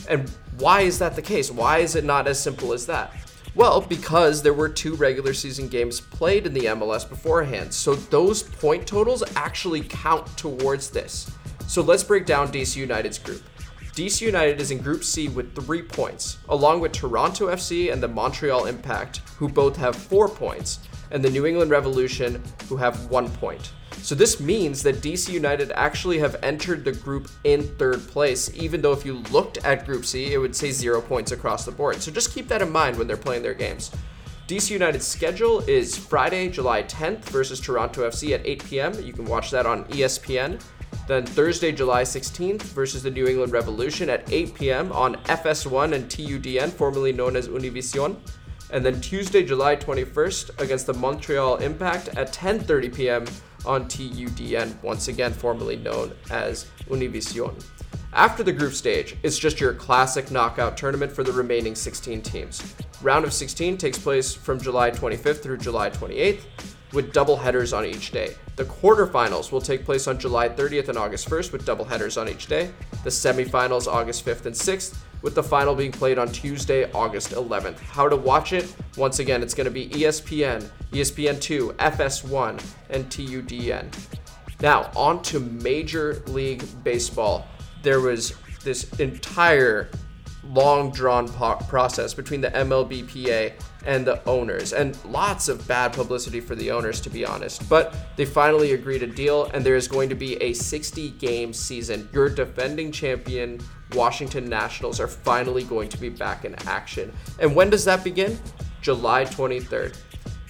And 0.08 0.30
why 0.56 0.80
is 0.80 0.98
that 1.00 1.14
the 1.14 1.22
case? 1.22 1.50
Why 1.50 1.80
is 1.80 1.94
it 1.94 2.04
not 2.04 2.26
as 2.26 2.42
simple 2.42 2.72
as 2.72 2.86
that? 2.86 3.12
Well, 3.56 3.80
because 3.82 4.42
there 4.42 4.52
were 4.52 4.68
two 4.68 4.94
regular 4.96 5.32
season 5.32 5.68
games 5.68 6.00
played 6.00 6.46
in 6.46 6.54
the 6.54 6.64
MLS 6.66 7.08
beforehand. 7.08 7.72
So 7.72 7.94
those 7.94 8.42
point 8.42 8.84
totals 8.84 9.22
actually 9.36 9.82
count 9.82 10.26
towards 10.36 10.90
this. 10.90 11.30
So 11.68 11.80
let's 11.80 12.02
break 12.02 12.26
down 12.26 12.50
DC 12.50 12.76
United's 12.76 13.18
group. 13.18 13.42
DC 13.94 14.22
United 14.22 14.60
is 14.60 14.72
in 14.72 14.78
Group 14.78 15.04
C 15.04 15.28
with 15.28 15.54
three 15.54 15.82
points, 15.82 16.38
along 16.48 16.80
with 16.80 16.90
Toronto 16.90 17.46
FC 17.46 17.92
and 17.92 18.02
the 18.02 18.08
Montreal 18.08 18.66
Impact, 18.66 19.18
who 19.38 19.48
both 19.48 19.76
have 19.76 19.94
four 19.94 20.28
points, 20.28 20.80
and 21.12 21.22
the 21.22 21.30
New 21.30 21.46
England 21.46 21.70
Revolution, 21.70 22.42
who 22.68 22.76
have 22.76 23.06
one 23.06 23.30
point. 23.30 23.70
So 24.04 24.14
this 24.14 24.38
means 24.38 24.82
that 24.82 24.96
DC 24.96 25.32
United 25.32 25.72
actually 25.74 26.18
have 26.18 26.36
entered 26.42 26.84
the 26.84 26.92
group 26.92 27.30
in 27.44 27.62
third 27.78 28.06
place, 28.06 28.50
even 28.54 28.82
though 28.82 28.92
if 28.92 29.06
you 29.06 29.14
looked 29.32 29.56
at 29.64 29.86
Group 29.86 30.04
C, 30.04 30.34
it 30.34 30.36
would 30.36 30.54
say 30.54 30.72
zero 30.72 31.00
points 31.00 31.32
across 31.32 31.64
the 31.64 31.72
board. 31.72 32.02
So 32.02 32.12
just 32.12 32.34
keep 32.34 32.46
that 32.48 32.60
in 32.60 32.70
mind 32.70 32.98
when 32.98 33.06
they're 33.06 33.16
playing 33.16 33.42
their 33.42 33.54
games. 33.54 33.90
DC 34.46 34.72
United's 34.72 35.06
schedule 35.06 35.60
is 35.60 35.96
Friday, 35.96 36.50
July 36.50 36.82
10th 36.82 37.24
versus 37.30 37.58
Toronto 37.60 38.06
FC 38.06 38.34
at 38.34 38.46
8 38.46 38.64
p.m. 38.64 39.02
You 39.02 39.14
can 39.14 39.24
watch 39.24 39.50
that 39.52 39.64
on 39.64 39.84
ESPN. 39.84 40.62
Then 41.08 41.24
Thursday, 41.24 41.72
July 41.72 42.02
16th 42.02 42.60
versus 42.60 43.02
the 43.02 43.10
New 43.10 43.26
England 43.26 43.52
Revolution 43.52 44.10
at 44.10 44.30
8 44.30 44.54
p.m. 44.54 44.92
on 44.92 45.14
FS1 45.24 45.94
and 45.94 46.04
TUDN, 46.10 46.70
formerly 46.70 47.14
known 47.14 47.36
as 47.36 47.48
Univision. 47.48 48.18
And 48.70 48.84
then 48.84 49.00
Tuesday, 49.00 49.42
July 49.42 49.76
21st 49.76 50.60
against 50.60 50.86
the 50.86 50.94
Montreal 50.94 51.56
Impact 51.56 52.08
at 52.08 52.34
10:30 52.34 52.94
p.m. 52.94 53.24
on 53.66 53.86
TUDN, 53.86 54.82
once 54.82 55.08
again 55.08 55.32
formerly 55.32 55.76
known 55.76 56.12
as 56.30 56.66
Univision. 56.88 57.62
After 58.12 58.44
the 58.44 58.52
group 58.52 58.74
stage, 58.74 59.16
it's 59.22 59.38
just 59.38 59.60
your 59.60 59.74
classic 59.74 60.30
knockout 60.30 60.76
tournament 60.76 61.10
for 61.10 61.24
the 61.24 61.32
remaining 61.32 61.74
16 61.74 62.22
teams. 62.22 62.74
Round 63.02 63.24
of 63.24 63.32
16 63.32 63.76
takes 63.76 63.98
place 63.98 64.32
from 64.32 64.60
July 64.60 64.92
25th 64.92 65.42
through 65.42 65.58
July 65.58 65.90
28th 65.90 66.42
with 66.92 67.12
double 67.12 67.36
headers 67.36 67.72
on 67.72 67.84
each 67.84 68.12
day. 68.12 68.36
The 68.54 68.64
quarterfinals 68.64 69.50
will 69.50 69.60
take 69.60 69.84
place 69.84 70.06
on 70.06 70.18
July 70.18 70.48
30th 70.48 70.88
and 70.88 70.96
August 70.96 71.28
1st 71.28 71.50
with 71.50 71.66
double 71.66 71.84
headers 71.84 72.16
on 72.16 72.28
each 72.28 72.46
day. 72.46 72.70
The 73.02 73.10
semifinals 73.10 73.88
August 73.88 74.24
5th 74.24 74.46
and 74.46 74.54
6th 74.54 74.96
with 75.24 75.34
the 75.34 75.42
final 75.42 75.74
being 75.74 75.90
played 75.90 76.18
on 76.18 76.28
Tuesday, 76.30 76.88
August 76.92 77.30
11th. 77.30 77.78
How 77.78 78.10
to 78.10 78.14
watch 78.14 78.52
it? 78.52 78.76
Once 78.98 79.20
again, 79.20 79.42
it's 79.42 79.54
going 79.54 79.64
to 79.64 79.70
be 79.70 79.88
ESPN, 79.88 80.68
ESPN2, 80.92 81.72
FS1, 81.76 82.62
and 82.90 83.06
TUDN. 83.06 83.86
Now, 84.60 84.90
on 84.94 85.22
to 85.22 85.40
Major 85.40 86.22
League 86.26 86.62
Baseball. 86.84 87.46
There 87.82 88.00
was 88.00 88.34
this 88.62 88.92
entire 89.00 89.88
long 90.52 90.90
drawn 90.90 91.28
po- 91.28 91.56
process 91.68 92.14
between 92.14 92.40
the 92.40 92.50
MLBPA 92.50 93.52
and 93.86 94.06
the 94.06 94.26
owners, 94.26 94.72
and 94.72 94.98
lots 95.04 95.48
of 95.48 95.66
bad 95.68 95.92
publicity 95.92 96.40
for 96.40 96.54
the 96.54 96.70
owners, 96.70 97.00
to 97.02 97.10
be 97.10 97.24
honest. 97.24 97.68
But 97.68 97.94
they 98.16 98.24
finally 98.24 98.72
agreed 98.72 99.02
a 99.02 99.06
deal, 99.06 99.46
and 99.52 99.64
there 99.64 99.76
is 99.76 99.88
going 99.88 100.08
to 100.08 100.14
be 100.14 100.36
a 100.42 100.52
60 100.52 101.10
game 101.10 101.52
season. 101.52 102.08
Your 102.12 102.28
defending 102.28 102.92
champion, 102.92 103.60
Washington 103.92 104.48
Nationals, 104.48 105.00
are 105.00 105.08
finally 105.08 105.64
going 105.64 105.88
to 105.90 105.98
be 105.98 106.08
back 106.08 106.44
in 106.44 106.54
action. 106.66 107.12
And 107.38 107.54
when 107.54 107.70
does 107.70 107.84
that 107.84 108.04
begin? 108.04 108.38
July 108.80 109.24
23rd. 109.24 109.96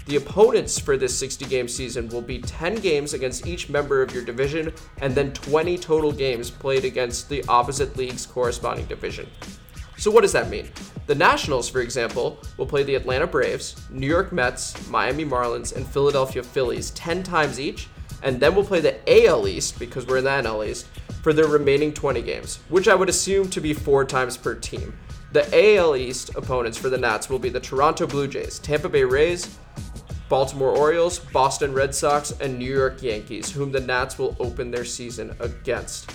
The 0.07 0.17
opponents 0.17 0.79
for 0.79 0.99
this 0.99 1.19
60 1.19 1.47
game 1.47 1.67
season 1.67 2.09
will 2.09 2.21
be 2.21 2.39
10 2.39 2.77
games 2.77 3.15
against 3.15 3.47
each 3.47 3.71
member 3.71 4.03
of 4.03 4.13
your 4.13 4.23
division, 4.23 4.73
and 5.01 5.15
then 5.15 5.33
20 5.33 5.79
total 5.79 6.13
games 6.13 6.51
played 6.51 6.85
against 6.85 7.31
the 7.31 7.43
opposite 7.49 7.97
league's 7.97 8.27
corresponding 8.27 8.85
division. 8.85 9.27
So, 10.05 10.11
what 10.11 10.21
does 10.21 10.33
that 10.33 10.51
mean? 10.51 10.69
The 11.07 11.15
Nationals, 11.15 11.67
for 11.71 11.81
example, 11.81 12.39
will 12.59 12.67
play 12.67 12.83
the 12.83 12.95
Atlanta 12.95 13.27
Braves, 13.27 13.75
New 13.89 14.07
York 14.07 14.33
Mets, 14.33 14.87
Miami 14.91 15.25
Marlins, 15.25 15.75
and 15.75 15.87
Philadelphia 15.87 16.43
Phillies 16.43 16.91
10 16.91 17.23
times 17.23 17.59
each, 17.59 17.89
and 18.23 18.39
then 18.39 18.55
we'll 18.55 18.67
play 18.67 18.81
the 18.81 18.99
AL 19.09 19.49
East, 19.49 19.79
because 19.79 20.07
we're 20.07 20.19
in 20.19 20.25
the 20.25 20.31
NL 20.31 20.69
East, 20.69 20.89
for 21.23 21.33
their 21.33 21.47
remaining 21.47 21.91
20 21.91 22.21
games, 22.21 22.59
which 22.69 22.87
I 22.87 22.95
would 22.95 23.09
assume 23.09 23.49
to 23.49 23.63
be 23.63 23.73
four 23.73 24.05
times 24.05 24.37
per 24.37 24.55
team. 24.55 24.95
The 25.33 25.49
AL 25.79 25.97
East 25.97 26.35
opponents 26.35 26.77
for 26.77 26.91
the 26.91 26.99
Nats 26.99 27.31
will 27.31 27.39
be 27.39 27.49
the 27.49 27.59
Toronto 27.59 28.07
Blue 28.07 28.29
Jays, 28.29 28.59
Tampa 28.59 28.91
Bay 28.91 29.05
Rays, 29.05 29.59
Baltimore 30.29 30.77
Orioles, 30.77 31.19
Boston 31.19 31.73
Red 31.73 31.95
Sox, 31.95 32.31
and 32.43 32.59
New 32.59 32.71
York 32.71 33.03
Yankees, 33.03 33.51
whom 33.51 33.73
the 33.73 33.81
Nats 33.81 34.19
will 34.19 34.37
open 34.39 34.71
their 34.71 34.85
season 34.85 35.35
against. 35.41 36.11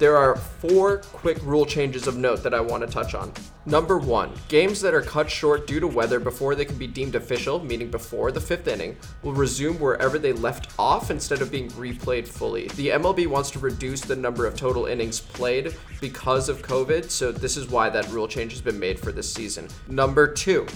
There 0.00 0.16
are 0.16 0.34
four 0.34 1.02
quick 1.12 1.36
rule 1.42 1.66
changes 1.66 2.06
of 2.06 2.16
note 2.16 2.42
that 2.42 2.54
I 2.54 2.60
want 2.62 2.82
to 2.82 2.90
touch 2.90 3.14
on. 3.14 3.34
Number 3.66 3.98
one, 3.98 4.32
games 4.48 4.80
that 4.80 4.94
are 4.94 5.02
cut 5.02 5.30
short 5.30 5.66
due 5.66 5.78
to 5.78 5.86
weather 5.86 6.18
before 6.18 6.54
they 6.54 6.64
can 6.64 6.78
be 6.78 6.86
deemed 6.86 7.16
official, 7.16 7.62
meaning 7.62 7.90
before 7.90 8.32
the 8.32 8.40
fifth 8.40 8.66
inning, 8.66 8.96
will 9.22 9.34
resume 9.34 9.78
wherever 9.78 10.18
they 10.18 10.32
left 10.32 10.72
off 10.78 11.10
instead 11.10 11.42
of 11.42 11.50
being 11.50 11.68
replayed 11.72 12.26
fully. 12.26 12.68
The 12.68 12.88
MLB 12.88 13.26
wants 13.26 13.50
to 13.50 13.58
reduce 13.58 14.00
the 14.00 14.16
number 14.16 14.46
of 14.46 14.56
total 14.56 14.86
innings 14.86 15.20
played 15.20 15.76
because 16.00 16.48
of 16.48 16.62
COVID, 16.62 17.10
so 17.10 17.30
this 17.30 17.58
is 17.58 17.68
why 17.68 17.90
that 17.90 18.08
rule 18.08 18.26
change 18.26 18.52
has 18.52 18.62
been 18.62 18.78
made 18.78 18.98
for 18.98 19.12
this 19.12 19.30
season. 19.30 19.68
Number 19.86 20.26
two, 20.26 20.66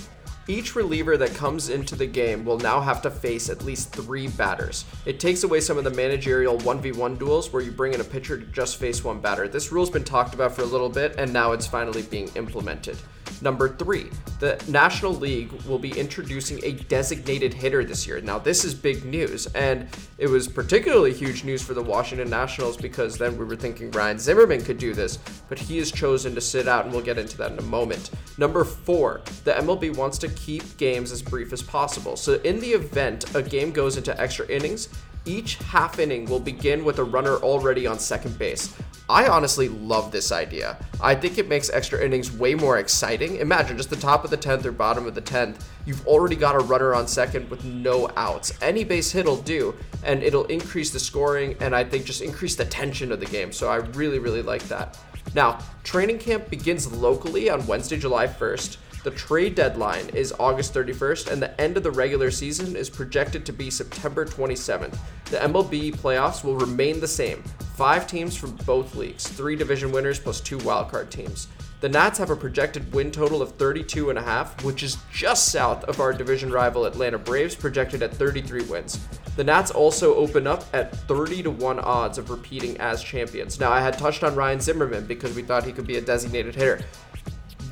each 0.47 0.77
reliever 0.77 1.17
that 1.17 1.35
comes 1.35 1.71
into 1.71 1.95
the 1.95 2.07
game 2.07 2.45
will 2.45 2.59
now 2.59 2.81
have 2.81 3.01
to 3.03 3.11
face 3.11 3.49
at 3.49 3.65
least 3.65 3.93
three 3.93 4.29
batters. 4.29 4.85
It 5.07 5.19
takes 5.19 5.43
away 5.43 5.61
some 5.61 5.79
of 5.79 5.85
the 5.85 5.91
managerial 5.91 6.59
1v1 6.59 7.19
duels 7.19 7.53
where 7.53 7.63
you 7.63 7.71
bring 7.71 7.95
in 7.95 8.01
a 8.01 8.05
pitcher 8.05 8.39
to 8.39 8.47
just 8.47 8.77
face 8.77 9.03
one 9.03 9.21
batter. 9.21 9.49
This 9.49 9.73
rule's 9.73 9.91
been 9.91 10.05
talked 10.05 10.35
about 10.35 10.55
for 10.55 10.63
a 10.63 10.67
little 10.67 10.91
bit 10.91 11.15
and 11.17 11.33
now 11.33 11.53
it's 11.53 11.67
finally 11.67 12.03
being 12.03 12.29
implemented. 12.35 12.99
Number 13.43 13.69
three, 13.69 14.11
the 14.41 14.63
National 14.69 15.13
League 15.13 15.53
will 15.63 15.79
be 15.79 15.99
introducing 15.99 16.61
a 16.65 16.73
designated 16.73 17.53
hitter 17.53 17.85
this 17.85 18.07
year. 18.07 18.21
Now, 18.21 18.39
this 18.39 18.65
is 18.65 18.75
big 18.75 19.05
news, 19.05 19.47
and 19.49 19.89
it 20.19 20.29
was 20.29 20.49
particularly 20.49 21.13
huge 21.13 21.45
news 21.45 21.63
for 21.63 21.75
the 21.75 21.83
Washington 21.83 22.31
Nationals 22.31 22.77
because 22.77 23.19
then 23.19 23.37
we 23.37 23.45
were 23.45 23.57
thinking 23.57 23.91
Ryan 23.91 24.19
Zimmerman 24.19 24.65
could 24.65 24.79
do 24.79 24.95
this, 24.95 25.19
but 25.49 25.59
he 25.59 25.79
has 25.79 25.91
chosen 25.91 26.35
to 26.35 26.41
sit 26.41 26.69
out, 26.69 26.85
and 26.85 26.95
we'll 26.95 27.05
get 27.05 27.19
into 27.19 27.37
that 27.39 27.53
in 27.53 27.59
a 27.59 27.63
moment. 27.63 28.11
Number 28.39 28.65
four, 28.65 29.21
the 29.45 29.53
MLB 29.53 29.97
wants 29.97 30.19
to 30.19 30.29
keep 30.29 30.77
games 30.77 31.13
as 31.13 31.23
brief 31.23 31.53
as 31.53 31.63
possible. 31.63 32.17
So, 32.17 32.35
in 32.43 32.61
the 32.61 32.71
event 32.71 33.35
a 33.35 33.43
game 33.43 33.73
goes 33.73 33.97
into 33.97 34.19
extra 34.21 34.47
innings, 34.49 34.89
each 35.27 35.57
half 35.57 35.99
inning 35.99 36.27
will 36.27 36.41
begin 36.41 36.85
with 36.85 36.99
a 36.99 37.05
runner 37.05 37.37
already 37.37 37.87
on 37.87 37.99
second 37.99 38.39
base. 38.39 38.75
I 39.09 39.29
honestly 39.29 39.69
love 39.69 40.13
this 40.13 40.33
idea. 40.33 40.79
I 40.99 41.15
think 41.15 41.37
it 41.37 41.47
makes 41.47 41.69
extra 41.69 42.03
innings 42.03 42.33
way 42.33 42.55
more 42.55 42.79
exciting. 42.79 43.37
Imagine 43.37 43.77
just 43.77 43.91
the 43.91 43.97
top 43.97 44.25
of 44.25 44.31
the 44.31 44.39
10th 44.39 44.65
or 44.65 44.73
bottom 44.73 45.07
of 45.07 45.15
the 45.15 45.21
10th, 45.21 45.57
you've 45.85 46.07
already 46.07 46.37
got 46.37 46.55
a 46.55 46.61
runner 46.61 46.95
on 46.95 47.07
second 47.07 47.51
with 47.51 47.63
no 47.67 48.11
outs. 48.17 48.55
Any 48.63 48.83
base 48.83 49.13
hit 49.13 49.27
will 49.27 49.37
do, 49.37 49.75
and 50.05 50.23
it'll 50.23 50.47
increase 50.47 50.91
the 50.91 50.99
scoring 50.99 51.55
and 51.61 51.77
I 51.77 51.85
think 51.85 52.07
just 52.07 52.23
increase 52.23 52.57
the 52.57 52.65
tension 52.65 53.13
of 53.13 53.21
the 53.21 53.27
game. 53.27 53.53
So 53.53 53.69
I 53.69 53.77
really, 53.77 54.19
really 54.19 54.41
like 54.41 54.63
that. 54.69 54.99
Now, 55.35 55.59
training 55.83 56.19
camp 56.19 56.49
begins 56.49 56.91
locally 56.91 57.51
on 57.51 57.67
Wednesday, 57.67 57.99
July 57.99 58.27
1st. 58.27 58.79
The 59.05 59.11
trade 59.11 59.55
deadline 59.55 60.09
is 60.15 60.33
August 60.41 60.73
31st, 60.73 61.31
and 61.31 61.43
the 61.43 61.61
end 61.61 61.77
of 61.77 61.83
the 61.83 61.91
regular 61.91 62.31
season 62.31 62.75
is 62.75 62.89
projected 62.89 63.45
to 63.45 63.53
be 63.53 63.69
September 63.71 64.25
27th. 64.25 64.97
The 65.27 65.37
MLB 65.37 65.95
playoffs 65.97 66.43
will 66.43 66.57
remain 66.57 67.01
the 67.01 67.07
same 67.07 67.43
five 67.77 68.07
teams 68.07 68.35
from 68.35 68.57
both 68.65 68.95
leagues, 68.95 69.29
three 69.29 69.57
division 69.57 69.93
winners 69.93 70.19
plus 70.19 70.41
two 70.41 70.57
wildcard 70.57 71.11
teams. 71.11 71.49
The 71.83 71.89
Nats 71.91 72.17
have 72.17 72.31
a 72.31 72.37
projected 72.37 72.91
win 72.95 73.11
total 73.11 73.43
of 73.43 73.53
32 73.57 74.09
and 74.09 74.19
a 74.19 74.23
half, 74.23 74.65
which 74.65 74.83
is 74.83 74.97
just 75.13 75.53
south 75.53 75.85
of 75.85 76.01
our 76.01 76.15
division 76.15 76.51
rival 76.51 76.87
Atlanta 76.87 77.19
Braves 77.19 77.55
projected 77.55 78.03
at 78.03 78.15
33 78.15 78.63
wins. 78.63 79.07
The 79.37 79.45
Nats 79.45 79.71
also 79.71 80.15
open 80.15 80.47
up 80.47 80.65
at 80.73 80.97
30 80.97 81.43
to 81.43 81.51
1 81.51 81.79
odds 81.79 82.17
of 82.17 82.31
repeating 82.31 82.79
as 82.79 83.03
champions. 83.03 83.61
Now, 83.61 83.71
I 83.71 83.83
had 83.83 83.99
touched 83.99 84.25
on 84.25 84.35
Ryan 84.35 84.61
Zimmerman 84.61 85.05
because 85.05 85.37
we 85.37 85.43
thought 85.43 85.65
he 85.65 85.73
could 85.73 85.87
be 85.87 85.99
a 85.99 86.01
designated 86.01 86.55
hitter. 86.55 86.81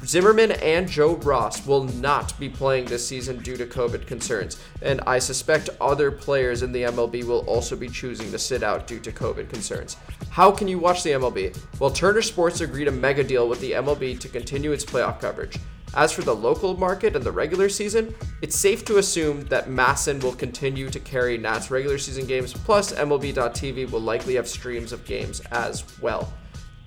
Zimmerman 0.04 0.50
and 0.52 0.88
Joe 0.88 1.14
Ross 1.16 1.64
will 1.64 1.84
not 1.84 2.38
be 2.40 2.48
playing 2.48 2.86
this 2.86 3.06
season 3.06 3.38
due 3.38 3.56
to 3.56 3.66
COVID 3.66 4.04
concerns, 4.06 4.60
and 4.82 5.00
I 5.06 5.20
suspect 5.20 5.70
other 5.80 6.10
players 6.10 6.62
in 6.62 6.72
the 6.72 6.82
MLB 6.82 7.22
will 7.24 7.46
also 7.46 7.76
be 7.76 7.88
choosing 7.88 8.30
to 8.32 8.38
sit 8.38 8.64
out 8.64 8.88
due 8.88 8.98
to 8.98 9.12
COVID 9.12 9.48
concerns. 9.48 9.96
How 10.30 10.50
can 10.50 10.66
you 10.66 10.80
watch 10.80 11.04
the 11.04 11.10
MLB? 11.10 11.56
Well, 11.78 11.90
Turner 11.90 12.22
Sports 12.22 12.60
agreed 12.60 12.88
a 12.88 12.92
mega 12.92 13.22
deal 13.22 13.48
with 13.48 13.60
the 13.60 13.72
MLB 13.72 14.18
to 14.18 14.28
continue 14.28 14.72
its 14.72 14.84
playoff 14.84 15.20
coverage. 15.20 15.56
As 15.94 16.10
for 16.10 16.22
the 16.22 16.34
local 16.34 16.76
market 16.76 17.14
and 17.14 17.24
the 17.24 17.30
regular 17.30 17.68
season, 17.68 18.14
it's 18.40 18.56
safe 18.56 18.84
to 18.86 18.96
assume 18.96 19.42
that 19.46 19.68
MASN 19.68 20.22
will 20.22 20.34
continue 20.34 20.88
to 20.88 20.98
carry 20.98 21.38
Nats 21.38 21.70
regular 21.70 21.98
season 21.98 22.26
games, 22.26 22.54
plus 22.54 22.92
MLB.tv 22.92 23.90
will 23.90 24.00
likely 24.00 24.34
have 24.34 24.48
streams 24.48 24.92
of 24.92 25.04
games 25.04 25.40
as 25.52 25.84
well. 26.00 26.32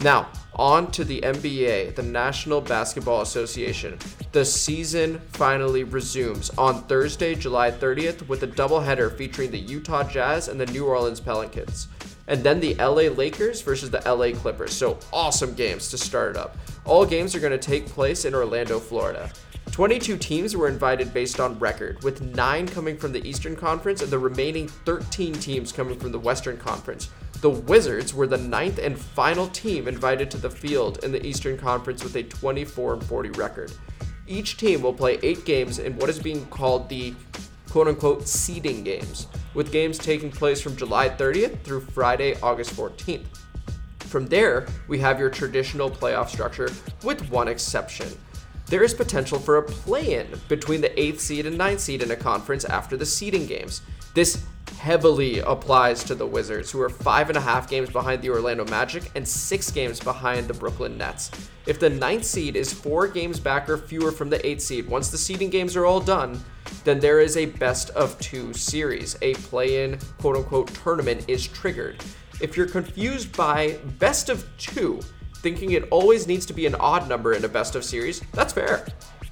Now, 0.02 0.28
on 0.56 0.92
to 0.92 1.04
the 1.04 1.22
NBA, 1.22 1.96
the 1.96 2.04
National 2.04 2.62
Basketball 2.62 3.22
Association. 3.22 3.98
The 4.32 4.46
season 4.46 5.20
finally 5.34 5.84
resumes 5.84 6.50
on 6.52 6.84
Thursday, 6.84 7.36
July 7.36 7.72
30th, 7.72 8.28
with 8.28 8.44
a 8.44 8.48
doubleheader 8.48 9.16
featuring 9.18 9.52
the 9.52 9.60
Utah 9.60 10.04
Jazz 10.04 10.48
and 10.48 10.60
the 10.60 10.66
New 10.68 10.86
Orleans 10.86 11.20
Pelicans. 11.20 11.88
And 12.28 12.44
then 12.44 12.60
the 12.60 12.76
LA 12.76 13.10
Lakers 13.14 13.62
versus 13.62 13.90
the 13.90 14.02
LA 14.06 14.38
Clippers. 14.38 14.74
So, 14.74 15.00
awesome 15.14 15.54
games 15.54 15.90
to 15.90 15.98
start 15.98 16.32
it 16.32 16.38
up. 16.38 16.58
All 16.84 17.06
games 17.06 17.36
are 17.36 17.40
going 17.40 17.52
to 17.52 17.58
take 17.58 17.86
place 17.86 18.26
in 18.26 18.34
Orlando, 18.34 18.80
Florida. 18.80 19.30
22 19.72 20.18
teams 20.18 20.56
were 20.56 20.68
invited 20.68 21.14
based 21.14 21.40
on 21.40 21.60
record, 21.60 22.04
with 22.04 22.22
9 22.22 22.68
coming 22.68 22.98
from 22.98 23.12
the 23.12 23.28
Eastern 23.28 23.56
Conference 23.56 24.02
and 24.02 24.12
the 24.12 24.20
remaining 24.20 24.68
13 24.68 25.34
teams 25.34 25.72
coming 25.72 26.00
from 26.00 26.12
the 26.12 26.20
Western 26.20 26.58
Conference. 26.58 27.10
The 27.46 27.52
Wizards 27.52 28.12
were 28.12 28.26
the 28.26 28.40
ninth 28.40 28.80
and 28.80 28.98
final 28.98 29.46
team 29.50 29.88
invited 29.88 30.32
to 30.32 30.40
the 30.40 30.50
field 30.50 31.04
in 31.04 31.12
the 31.12 31.24
Eastern 31.24 31.60
Conference 31.60 32.04
with 32.04 32.16
a 32.16 32.24
24 32.24 33.00
40 33.00 33.30
record. 33.38 33.72
Each 34.26 34.58
team 34.58 34.82
will 34.82 34.92
play 34.92 35.20
eight 35.22 35.46
games 35.46 35.78
in 35.78 35.96
what 35.98 36.10
is 36.10 36.18
being 36.18 36.44
called 36.48 36.90
the 36.90 37.14
quote 37.70 37.88
unquote 37.88 38.28
seeding 38.28 38.84
games, 38.84 39.28
with 39.54 39.72
games 39.72 40.00
taking 40.00 40.32
place 40.32 40.60
from 40.60 40.76
July 40.76 41.08
30th 41.08 41.62
through 41.62 41.82
Friday, 41.82 42.36
August 42.42 42.76
14th. 42.76 43.28
From 44.00 44.26
there, 44.26 44.66
we 44.88 44.98
have 44.98 45.20
your 45.20 45.30
traditional 45.30 45.92
playoff 45.92 46.30
structure, 46.30 46.72
with 47.04 47.30
one 47.30 47.48
exception. 47.48 48.08
There 48.66 48.82
is 48.82 48.96
potential 48.96 49.38
for 49.38 49.58
a 49.58 49.62
play 49.62 50.16
in 50.16 50.28
between 50.48 50.82
the 50.82 50.90
8th 50.90 51.20
seed 51.20 51.46
and 51.46 51.60
9th 51.60 51.80
seed 51.80 52.02
in 52.02 52.10
a 52.10 52.16
conference 52.16 52.66
after 52.66 52.98
the 52.98 53.06
seeding 53.06 53.46
games. 53.46 53.84
This 54.16 54.44
heavily 54.78 55.40
applies 55.40 56.04
to 56.04 56.16
the 56.16 56.26
Wizards, 56.26 56.72
who 56.72 56.82
are 56.82 56.90
five 56.90 57.30
and 57.30 57.38
a 57.38 57.42
half 57.42 57.70
games 57.70 57.90
behind 57.90 58.22
the 58.22 58.30
Orlando 58.30 58.66
Magic 58.66 59.12
and 59.16 59.28
six 59.28 59.72
games 59.72 60.00
behind 60.00 60.48
the 60.48 60.54
Brooklyn 60.54 60.98
Nets. 60.98 61.32
If 61.66 61.80
the 61.80 61.90
ninth 61.90 62.24
seed 62.24 62.56
is 62.56 62.72
four 62.72 63.08
games 63.08 63.40
back 63.40 63.70
or 63.70 63.78
fewer 63.78 64.12
from 64.12 64.30
the 64.30 64.46
eighth 64.46 64.62
seed, 64.62 64.88
once 64.88 65.10
the 65.10 65.18
seeding 65.18 65.50
games 65.50 65.76
are 65.76 65.86
all 65.86 66.00
done, 66.00 66.40
then 66.84 67.00
there 67.00 67.20
is 67.20 67.38
a 67.38 67.46
best 67.46 67.90
of 67.92 68.20
two 68.20 68.54
series. 68.54 69.18
A 69.22 69.34
play 69.36 69.84
in 69.84 69.98
quote 70.20 70.36
unquote 70.36 70.74
tournament 70.74 71.26
is 71.28 71.48
triggered. 71.48 72.04
If 72.42 72.56
you're 72.56 72.68
confused 72.68 73.36
by 73.36 73.80
best 73.98 74.30
of 74.30 74.46
two, 74.58 75.00
thinking 75.38 75.72
it 75.72 75.88
always 75.90 76.28
needs 76.28 76.46
to 76.48 76.54
be 76.54 76.66
an 76.66 76.76
odd 76.76 77.08
number 77.10 77.34
in 77.34 77.46
a 77.46 77.50
best 77.50 77.76
of 77.76 77.84
series, 77.84 78.20
that's 78.34 78.54
fair. 78.54 78.86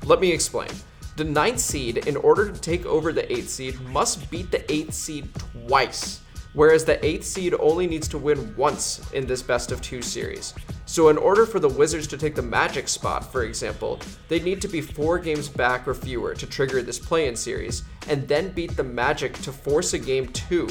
Let 0.05 0.19
me 0.19 0.31
explain. 0.31 0.69
The 1.15 1.23
ninth 1.23 1.59
seed, 1.59 2.07
in 2.07 2.15
order 2.15 2.51
to 2.51 2.59
take 2.59 2.87
over 2.87 3.13
the 3.13 3.31
eighth 3.31 3.49
seed, 3.49 3.79
must 3.81 4.31
beat 4.31 4.49
the 4.49 4.71
eighth 4.71 4.95
seed 4.95 5.29
twice, 5.67 6.21
whereas 6.53 6.85
the 6.85 7.03
eighth 7.05 7.25
seed 7.25 7.53
only 7.59 7.85
needs 7.85 8.07
to 8.07 8.17
win 8.17 8.55
once 8.57 8.99
in 9.13 9.27
this 9.27 9.43
best 9.43 9.71
of 9.71 9.79
two 9.79 10.01
series. 10.01 10.55
So, 10.87 11.09
in 11.09 11.17
order 11.17 11.45
for 11.45 11.59
the 11.59 11.69
Wizards 11.69 12.07
to 12.07 12.17
take 12.17 12.33
the 12.33 12.41
Magic 12.41 12.87
spot, 12.87 13.31
for 13.31 13.43
example, 13.43 13.99
they 14.27 14.39
need 14.39 14.59
to 14.61 14.67
be 14.67 14.81
four 14.81 15.19
games 15.19 15.47
back 15.47 15.87
or 15.87 15.93
fewer 15.93 16.33
to 16.33 16.47
trigger 16.47 16.81
this 16.81 16.97
play 16.97 17.27
in 17.27 17.35
series, 17.35 17.83
and 18.09 18.27
then 18.27 18.49
beat 18.49 18.75
the 18.75 18.83
Magic 18.83 19.33
to 19.43 19.51
force 19.51 19.93
a 19.93 19.99
game 19.99 20.27
two, 20.29 20.67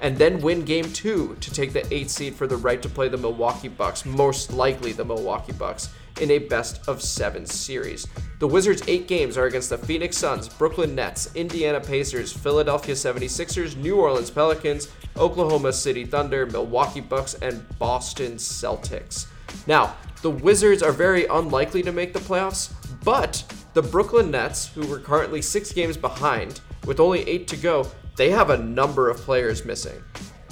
and 0.00 0.16
then 0.16 0.40
win 0.40 0.64
game 0.64 0.92
two 0.92 1.36
to 1.40 1.50
take 1.50 1.72
the 1.72 1.94
eighth 1.94 2.10
seed 2.10 2.34
for 2.34 2.46
the 2.46 2.56
right 2.56 2.82
to 2.82 2.88
play 2.88 3.08
the 3.08 3.16
Milwaukee 3.16 3.68
Bucks, 3.68 4.04
most 4.04 4.52
likely 4.52 4.92
the 4.92 5.04
Milwaukee 5.04 5.52
Bucks. 5.52 5.90
in 6.20 6.30
a 6.30 6.38
best 6.38 6.88
of 6.88 7.02
seven 7.02 7.44
series. 7.44 8.06
The 8.38 8.46
Wizards' 8.46 8.82
eight 8.86 9.08
games 9.08 9.36
are 9.36 9.46
against 9.46 9.70
the 9.70 9.78
Phoenix 9.78 10.16
Suns, 10.16 10.48
Brooklyn 10.48 10.94
Nets, 10.94 11.34
Indiana 11.34 11.80
Pacers, 11.80 12.32
Philadelphia 12.32 12.94
76ers, 12.94 13.76
New 13.76 13.96
Orleans 13.96 14.30
Pelicans, 14.30 14.88
Oklahoma 15.16 15.72
City 15.72 16.04
Thunder, 16.04 16.46
Milwaukee 16.46 17.00
Bucks, 17.00 17.34
and 17.34 17.66
Boston 17.80 18.34
Celtics. 18.34 19.26
Now, 19.66 19.96
the 20.22 20.30
Wizards 20.30 20.82
are 20.82 20.92
very 20.92 21.26
unlikely 21.26 21.82
to 21.82 21.92
make 21.92 22.12
the 22.12 22.20
playoffs, 22.20 22.72
but 23.02 23.44
the 23.74 23.82
Brooklyn 23.82 24.30
Nets, 24.30 24.68
who 24.68 24.86
were 24.86 24.98
currently 24.98 25.42
six 25.42 25.72
games 25.72 25.96
behind 25.96 26.60
with 26.86 27.00
only 27.00 27.28
eight 27.28 27.48
to 27.48 27.56
go, 27.56 27.90
they 28.16 28.30
have 28.30 28.50
a 28.50 28.58
number 28.58 29.10
of 29.10 29.18
players 29.18 29.64
missing. 29.64 30.02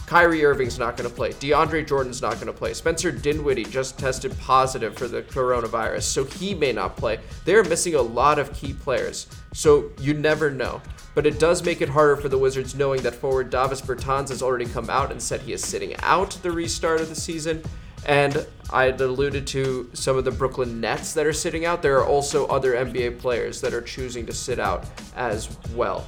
Kyrie 0.06 0.44
Irving's 0.44 0.78
not 0.78 0.96
going 0.98 1.08
to 1.08 1.16
play. 1.16 1.30
DeAndre 1.30 1.86
Jordan's 1.86 2.20
not 2.20 2.34
going 2.34 2.46
to 2.46 2.52
play. 2.52 2.74
Spencer 2.74 3.10
Dinwiddie 3.10 3.64
just 3.64 3.98
tested 3.98 4.38
positive 4.40 4.94
for 4.94 5.08
the 5.08 5.22
coronavirus, 5.22 6.02
so 6.02 6.24
he 6.24 6.54
may 6.54 6.70
not 6.70 6.98
play. 6.98 7.18
They're 7.46 7.64
missing 7.64 7.94
a 7.94 8.02
lot 8.02 8.38
of 8.38 8.52
key 8.52 8.74
players, 8.74 9.26
so 9.54 9.90
you 9.98 10.12
never 10.12 10.50
know. 10.50 10.82
But 11.14 11.26
it 11.26 11.38
does 11.38 11.64
make 11.64 11.80
it 11.80 11.88
harder 11.88 12.16
for 12.16 12.28
the 12.28 12.36
Wizards 12.36 12.74
knowing 12.74 13.00
that 13.02 13.14
forward 13.14 13.48
Davis 13.48 13.80
Bertans 13.80 14.28
has 14.28 14.42
already 14.42 14.66
come 14.66 14.90
out 14.90 15.10
and 15.10 15.22
said 15.22 15.40
he 15.40 15.54
is 15.54 15.64
sitting 15.64 15.96
out 16.00 16.32
the 16.42 16.50
restart 16.50 17.00
of 17.00 17.08
the 17.08 17.14
season. 17.14 17.62
And 18.04 18.46
I 18.70 18.84
had 18.84 19.00
alluded 19.00 19.46
to 19.48 19.88
some 19.92 20.16
of 20.16 20.24
the 20.24 20.30
Brooklyn 20.30 20.80
Nets 20.80 21.14
that 21.14 21.26
are 21.26 21.32
sitting 21.32 21.64
out. 21.64 21.82
There 21.82 21.98
are 21.98 22.06
also 22.06 22.46
other 22.48 22.74
NBA 22.74 23.18
players 23.18 23.60
that 23.60 23.72
are 23.72 23.80
choosing 23.80 24.26
to 24.26 24.32
sit 24.32 24.58
out 24.58 24.84
as 25.14 25.56
well. 25.74 26.06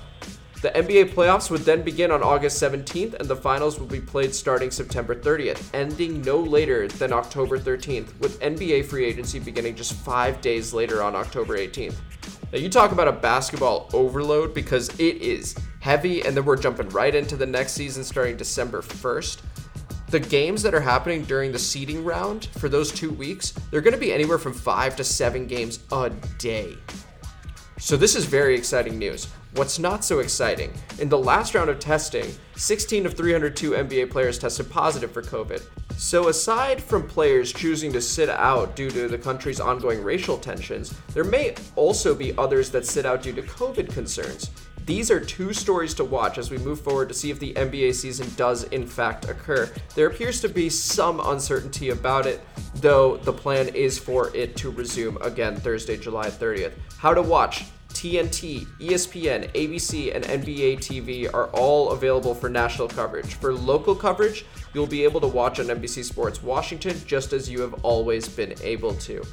The 0.64 0.70
NBA 0.70 1.12
playoffs 1.12 1.50
would 1.50 1.60
then 1.60 1.82
begin 1.82 2.10
on 2.10 2.22
August 2.22 2.56
17th, 2.62 3.12
and 3.20 3.28
the 3.28 3.36
finals 3.36 3.78
will 3.78 3.86
be 3.86 4.00
played 4.00 4.34
starting 4.34 4.70
September 4.70 5.14
30th, 5.14 5.68
ending 5.74 6.22
no 6.22 6.38
later 6.38 6.88
than 6.88 7.12
October 7.12 7.58
13th, 7.58 8.18
with 8.20 8.40
NBA 8.40 8.86
free 8.86 9.04
agency 9.04 9.38
beginning 9.38 9.76
just 9.76 9.92
five 9.92 10.40
days 10.40 10.72
later 10.72 11.02
on 11.02 11.14
October 11.14 11.58
18th. 11.58 11.96
Now, 12.50 12.58
you 12.60 12.70
talk 12.70 12.92
about 12.92 13.08
a 13.08 13.12
basketball 13.12 13.90
overload 13.92 14.54
because 14.54 14.88
it 14.98 15.20
is 15.20 15.54
heavy, 15.80 16.22
and 16.22 16.34
then 16.34 16.46
we're 16.46 16.56
jumping 16.56 16.88
right 16.88 17.14
into 17.14 17.36
the 17.36 17.44
next 17.44 17.72
season 17.72 18.02
starting 18.02 18.38
December 18.38 18.80
1st. 18.80 19.42
The 20.08 20.20
games 20.20 20.62
that 20.62 20.72
are 20.72 20.80
happening 20.80 21.24
during 21.24 21.52
the 21.52 21.58
seeding 21.58 22.02
round 22.06 22.46
for 22.56 22.70
those 22.70 22.90
two 22.90 23.10
weeks, 23.10 23.52
they're 23.70 23.82
going 23.82 23.92
to 23.92 24.00
be 24.00 24.14
anywhere 24.14 24.38
from 24.38 24.54
five 24.54 24.96
to 24.96 25.04
seven 25.04 25.46
games 25.46 25.80
a 25.92 26.08
day. 26.38 26.78
So, 27.78 27.98
this 27.98 28.16
is 28.16 28.24
very 28.24 28.56
exciting 28.56 28.98
news. 28.98 29.28
What's 29.54 29.78
not 29.78 30.04
so 30.04 30.18
exciting, 30.18 30.72
in 30.98 31.08
the 31.08 31.16
last 31.16 31.54
round 31.54 31.70
of 31.70 31.78
testing, 31.78 32.26
16 32.56 33.06
of 33.06 33.14
302 33.14 33.70
NBA 33.70 34.10
players 34.10 34.36
tested 34.36 34.68
positive 34.68 35.12
for 35.12 35.22
COVID. 35.22 35.62
So, 35.96 36.26
aside 36.26 36.82
from 36.82 37.06
players 37.06 37.52
choosing 37.52 37.92
to 37.92 38.00
sit 38.00 38.28
out 38.28 38.74
due 38.74 38.90
to 38.90 39.06
the 39.06 39.16
country's 39.16 39.60
ongoing 39.60 40.02
racial 40.02 40.38
tensions, 40.38 40.92
there 41.12 41.22
may 41.22 41.54
also 41.76 42.16
be 42.16 42.36
others 42.36 42.70
that 42.70 42.84
sit 42.84 43.06
out 43.06 43.22
due 43.22 43.32
to 43.32 43.42
COVID 43.42 43.92
concerns. 43.92 44.50
These 44.86 45.12
are 45.12 45.20
two 45.20 45.52
stories 45.52 45.94
to 45.94 46.04
watch 46.04 46.36
as 46.36 46.50
we 46.50 46.58
move 46.58 46.80
forward 46.80 47.08
to 47.10 47.14
see 47.14 47.30
if 47.30 47.38
the 47.38 47.54
NBA 47.54 47.94
season 47.94 48.28
does 48.36 48.64
in 48.64 48.84
fact 48.84 49.28
occur. 49.28 49.70
There 49.94 50.08
appears 50.08 50.40
to 50.40 50.48
be 50.48 50.68
some 50.68 51.20
uncertainty 51.20 51.90
about 51.90 52.26
it, 52.26 52.44
though 52.74 53.18
the 53.18 53.32
plan 53.32 53.68
is 53.68 54.00
for 54.00 54.34
it 54.36 54.56
to 54.56 54.70
resume 54.70 55.16
again 55.22 55.54
Thursday, 55.54 55.96
July 55.96 56.28
30th. 56.28 56.72
How 56.98 57.14
to 57.14 57.22
watch 57.22 57.66
TNT, 58.04 58.66
ESPN, 58.80 59.50
ABC, 59.52 60.14
and 60.14 60.26
NBA 60.26 60.76
TV 60.76 61.32
are 61.32 61.46
all 61.54 61.92
available 61.92 62.34
for 62.34 62.50
national 62.50 62.86
coverage. 62.86 63.36
For 63.36 63.54
local 63.54 63.94
coverage, 63.94 64.44
you'll 64.74 64.86
be 64.86 65.04
able 65.04 65.22
to 65.22 65.26
watch 65.26 65.58
on 65.58 65.68
NBC 65.68 66.04
Sports 66.04 66.42
Washington 66.42 67.00
just 67.06 67.32
as 67.32 67.48
you 67.48 67.62
have 67.62 67.72
always 67.82 68.28
been 68.28 68.52
able 68.62 68.92
to. 68.96 69.24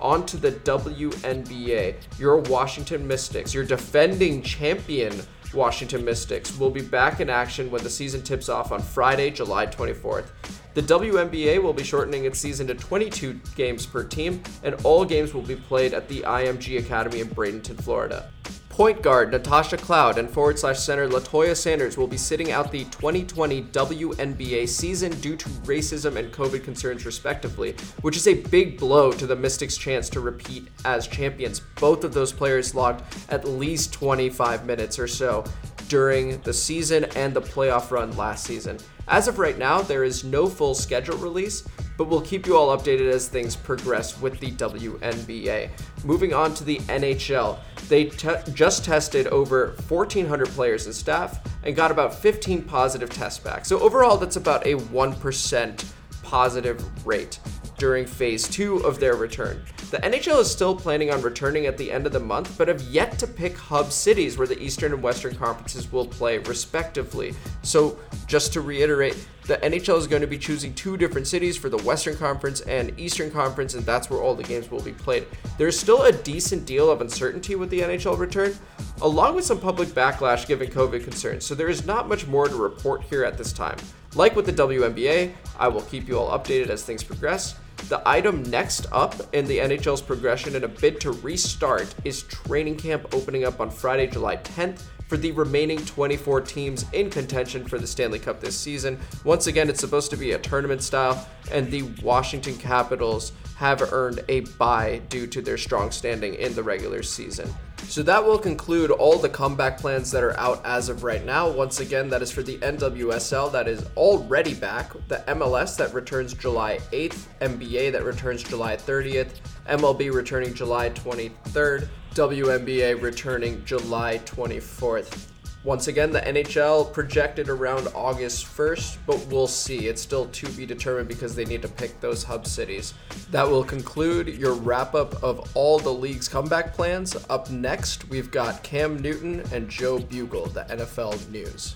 On 0.00 0.26
to 0.26 0.38
the 0.38 0.50
WNBA. 0.50 1.94
Your 2.18 2.38
Washington 2.38 3.06
Mystics, 3.06 3.54
your 3.54 3.64
defending 3.64 4.42
champion 4.42 5.14
Washington 5.54 6.04
Mystics, 6.04 6.58
will 6.58 6.70
be 6.70 6.82
back 6.82 7.20
in 7.20 7.30
action 7.30 7.70
when 7.70 7.84
the 7.84 7.90
season 7.90 8.22
tips 8.22 8.48
off 8.48 8.72
on 8.72 8.82
Friday, 8.82 9.30
July 9.30 9.68
24th. 9.68 10.30
The 10.76 10.82
WNBA 10.82 11.62
will 11.62 11.72
be 11.72 11.82
shortening 11.82 12.26
its 12.26 12.38
season 12.38 12.66
to 12.66 12.74
22 12.74 13.40
games 13.54 13.86
per 13.86 14.04
team, 14.04 14.42
and 14.62 14.74
all 14.84 15.06
games 15.06 15.32
will 15.32 15.40
be 15.40 15.56
played 15.56 15.94
at 15.94 16.06
the 16.06 16.20
IMG 16.20 16.78
Academy 16.78 17.20
in 17.20 17.28
Bradenton, 17.28 17.82
Florida. 17.82 18.30
Point 18.68 19.00
guard 19.00 19.30
Natasha 19.30 19.78
Cloud 19.78 20.18
and 20.18 20.28
forward 20.28 20.58
slash 20.58 20.78
center 20.80 21.08
Latoya 21.08 21.56
Sanders 21.56 21.96
will 21.96 22.06
be 22.06 22.18
sitting 22.18 22.52
out 22.52 22.70
the 22.70 22.84
2020 22.84 23.62
WNBA 23.62 24.68
season 24.68 25.18
due 25.20 25.34
to 25.34 25.48
racism 25.60 26.16
and 26.16 26.30
COVID 26.30 26.62
concerns, 26.62 27.06
respectively, 27.06 27.74
which 28.02 28.18
is 28.18 28.28
a 28.28 28.34
big 28.34 28.78
blow 28.78 29.12
to 29.12 29.26
the 29.26 29.34
Mystics' 29.34 29.78
chance 29.78 30.10
to 30.10 30.20
repeat 30.20 30.68
as 30.84 31.08
champions. 31.08 31.60
Both 31.80 32.04
of 32.04 32.12
those 32.12 32.34
players 32.34 32.74
logged 32.74 33.02
at 33.30 33.48
least 33.48 33.94
25 33.94 34.66
minutes 34.66 34.98
or 34.98 35.08
so 35.08 35.42
during 35.88 36.38
the 36.42 36.52
season 36.52 37.04
and 37.16 37.32
the 37.32 37.40
playoff 37.40 37.90
run 37.90 38.14
last 38.18 38.44
season. 38.44 38.76
As 39.08 39.28
of 39.28 39.38
right 39.38 39.56
now, 39.56 39.82
there 39.82 40.02
is 40.02 40.24
no 40.24 40.48
full 40.48 40.74
schedule 40.74 41.16
release, 41.18 41.62
but 41.96 42.08
we'll 42.08 42.20
keep 42.20 42.44
you 42.46 42.56
all 42.56 42.76
updated 42.76 43.08
as 43.12 43.28
things 43.28 43.54
progress 43.54 44.20
with 44.20 44.40
the 44.40 44.50
WNBA. 44.52 45.70
Moving 46.04 46.34
on 46.34 46.54
to 46.54 46.64
the 46.64 46.78
NHL, 46.78 47.58
they 47.88 48.06
te- 48.06 48.52
just 48.52 48.84
tested 48.84 49.28
over 49.28 49.76
1,400 49.88 50.48
players 50.48 50.86
and 50.86 50.94
staff 50.94 51.40
and 51.62 51.76
got 51.76 51.92
about 51.92 52.14
15 52.14 52.62
positive 52.62 53.08
tests 53.08 53.38
back. 53.38 53.64
So, 53.64 53.78
overall, 53.78 54.16
that's 54.16 54.36
about 54.36 54.66
a 54.66 54.74
1% 54.74 55.84
positive 56.24 57.06
rate 57.06 57.38
during 57.78 58.06
phase 58.06 58.48
two 58.48 58.78
of 58.78 58.98
their 58.98 59.16
return. 59.16 59.62
The 59.90 59.98
NHL 59.98 60.40
is 60.40 60.50
still 60.50 60.74
planning 60.74 61.12
on 61.12 61.22
returning 61.22 61.66
at 61.66 61.78
the 61.78 61.92
end 61.92 62.06
of 62.06 62.12
the 62.12 62.20
month, 62.20 62.56
but 62.58 62.68
have 62.68 62.80
yet 62.82 63.18
to 63.20 63.26
pick 63.26 63.56
hub 63.56 63.92
cities 63.92 64.36
where 64.36 64.46
the 64.46 64.60
Eastern 64.60 64.92
and 64.92 65.02
Western 65.02 65.34
conferences 65.34 65.92
will 65.92 66.06
play 66.06 66.38
respectively. 66.38 67.34
So, 67.62 67.98
just 68.26 68.52
to 68.54 68.60
reiterate, 68.60 69.16
the 69.46 69.58
NHL 69.58 69.96
is 69.96 70.08
going 70.08 70.22
to 70.22 70.26
be 70.26 70.38
choosing 70.38 70.74
two 70.74 70.96
different 70.96 71.28
cities 71.28 71.56
for 71.56 71.68
the 71.68 71.76
Western 71.78 72.16
Conference 72.16 72.62
and 72.62 72.98
Eastern 72.98 73.30
Conference, 73.30 73.74
and 73.74 73.86
that's 73.86 74.10
where 74.10 74.20
all 74.20 74.34
the 74.34 74.42
games 74.42 74.72
will 74.72 74.82
be 74.82 74.92
played. 74.92 75.24
There's 75.56 75.78
still 75.78 76.02
a 76.02 76.12
decent 76.12 76.66
deal 76.66 76.90
of 76.90 77.00
uncertainty 77.00 77.54
with 77.54 77.70
the 77.70 77.80
NHL 77.80 78.18
return, 78.18 78.56
along 79.02 79.36
with 79.36 79.44
some 79.44 79.60
public 79.60 79.90
backlash 79.90 80.48
given 80.48 80.68
COVID 80.68 81.04
concerns, 81.04 81.44
so 81.44 81.54
there 81.54 81.68
is 81.68 81.86
not 81.86 82.08
much 82.08 82.26
more 82.26 82.48
to 82.48 82.56
report 82.56 83.02
here 83.02 83.22
at 83.22 83.38
this 83.38 83.52
time. 83.52 83.76
Like 84.16 84.34
with 84.34 84.46
the 84.46 84.52
WNBA, 84.52 85.32
I 85.58 85.68
will 85.68 85.82
keep 85.82 86.08
you 86.08 86.18
all 86.18 86.36
updated 86.36 86.70
as 86.70 86.82
things 86.82 87.04
progress. 87.04 87.54
The 87.88 88.02
item 88.04 88.42
next 88.44 88.86
up 88.90 89.14
in 89.32 89.46
the 89.46 89.58
NHL's 89.58 90.02
progression 90.02 90.56
in 90.56 90.64
a 90.64 90.68
bid 90.68 91.00
to 91.02 91.12
restart 91.12 91.94
is 92.04 92.22
training 92.24 92.76
camp 92.76 93.14
opening 93.14 93.44
up 93.44 93.60
on 93.60 93.70
Friday, 93.70 94.08
July 94.08 94.38
10th 94.38 94.82
for 95.06 95.16
the 95.16 95.30
remaining 95.32 95.78
24 95.84 96.40
teams 96.40 96.84
in 96.92 97.10
contention 97.10 97.64
for 97.64 97.78
the 97.78 97.86
Stanley 97.86 98.18
Cup 98.18 98.40
this 98.40 98.56
season. 98.56 98.98
Once 99.24 99.46
again, 99.46 99.68
it's 99.68 99.80
supposed 99.80 100.10
to 100.10 100.16
be 100.16 100.32
a 100.32 100.38
tournament 100.38 100.82
style, 100.82 101.28
and 101.52 101.70
the 101.70 101.82
Washington 102.02 102.56
Capitals 102.56 103.32
have 103.56 103.92
earned 103.92 104.24
a 104.28 104.40
bye 104.58 105.00
due 105.08 105.26
to 105.28 105.40
their 105.40 105.56
strong 105.56 105.90
standing 105.90 106.34
in 106.34 106.54
the 106.54 106.62
regular 106.62 107.02
season. 107.02 107.48
So 107.84 108.02
that 108.02 108.24
will 108.24 108.38
conclude 108.38 108.90
all 108.90 109.18
the 109.18 109.28
comeback 109.28 109.78
plans 109.78 110.10
that 110.10 110.22
are 110.22 110.38
out 110.38 110.64
as 110.64 110.88
of 110.88 111.04
right 111.04 111.24
now. 111.24 111.48
Once 111.48 111.80
again, 111.80 112.08
that 112.10 112.20
is 112.20 112.30
for 112.30 112.42
the 112.42 112.58
NWSL 112.58 113.52
that 113.52 113.68
is 113.68 113.86
already 113.96 114.54
back, 114.54 114.92
the 115.08 115.22
MLS 115.28 115.76
that 115.76 115.94
returns 115.94 116.34
July 116.34 116.78
8th, 116.92 117.26
NBA 117.40 117.92
that 117.92 118.04
returns 118.04 118.42
July 118.42 118.76
30th, 118.76 119.40
MLB 119.68 120.12
returning 120.12 120.52
July 120.52 120.90
23rd, 120.90 121.88
WNBA 122.14 123.00
returning 123.00 123.64
July 123.64 124.18
24th. 124.24 125.28
Once 125.66 125.88
again, 125.88 126.12
the 126.12 126.20
NHL 126.20 126.92
projected 126.92 127.48
around 127.48 127.88
August 127.92 128.46
1st, 128.46 128.98
but 129.04 129.18
we'll 129.26 129.48
see. 129.48 129.88
It's 129.88 130.00
still 130.00 130.26
to 130.26 130.48
be 130.50 130.64
determined 130.64 131.08
because 131.08 131.34
they 131.34 131.44
need 131.44 131.60
to 131.62 131.68
pick 131.68 132.00
those 132.00 132.22
hub 132.22 132.46
cities. 132.46 132.94
That 133.32 133.48
will 133.48 133.64
conclude 133.64 134.28
your 134.28 134.52
wrap 134.52 134.94
up 134.94 135.20
of 135.24 135.50
all 135.56 135.80
the 135.80 135.92
league's 135.92 136.28
comeback 136.28 136.72
plans. 136.72 137.16
Up 137.28 137.50
next, 137.50 138.08
we've 138.08 138.30
got 138.30 138.62
Cam 138.62 139.00
Newton 139.00 139.42
and 139.52 139.68
Joe 139.68 139.98
Bugel, 139.98 140.52
the 140.52 140.72
NFL 140.72 141.28
news. 141.30 141.74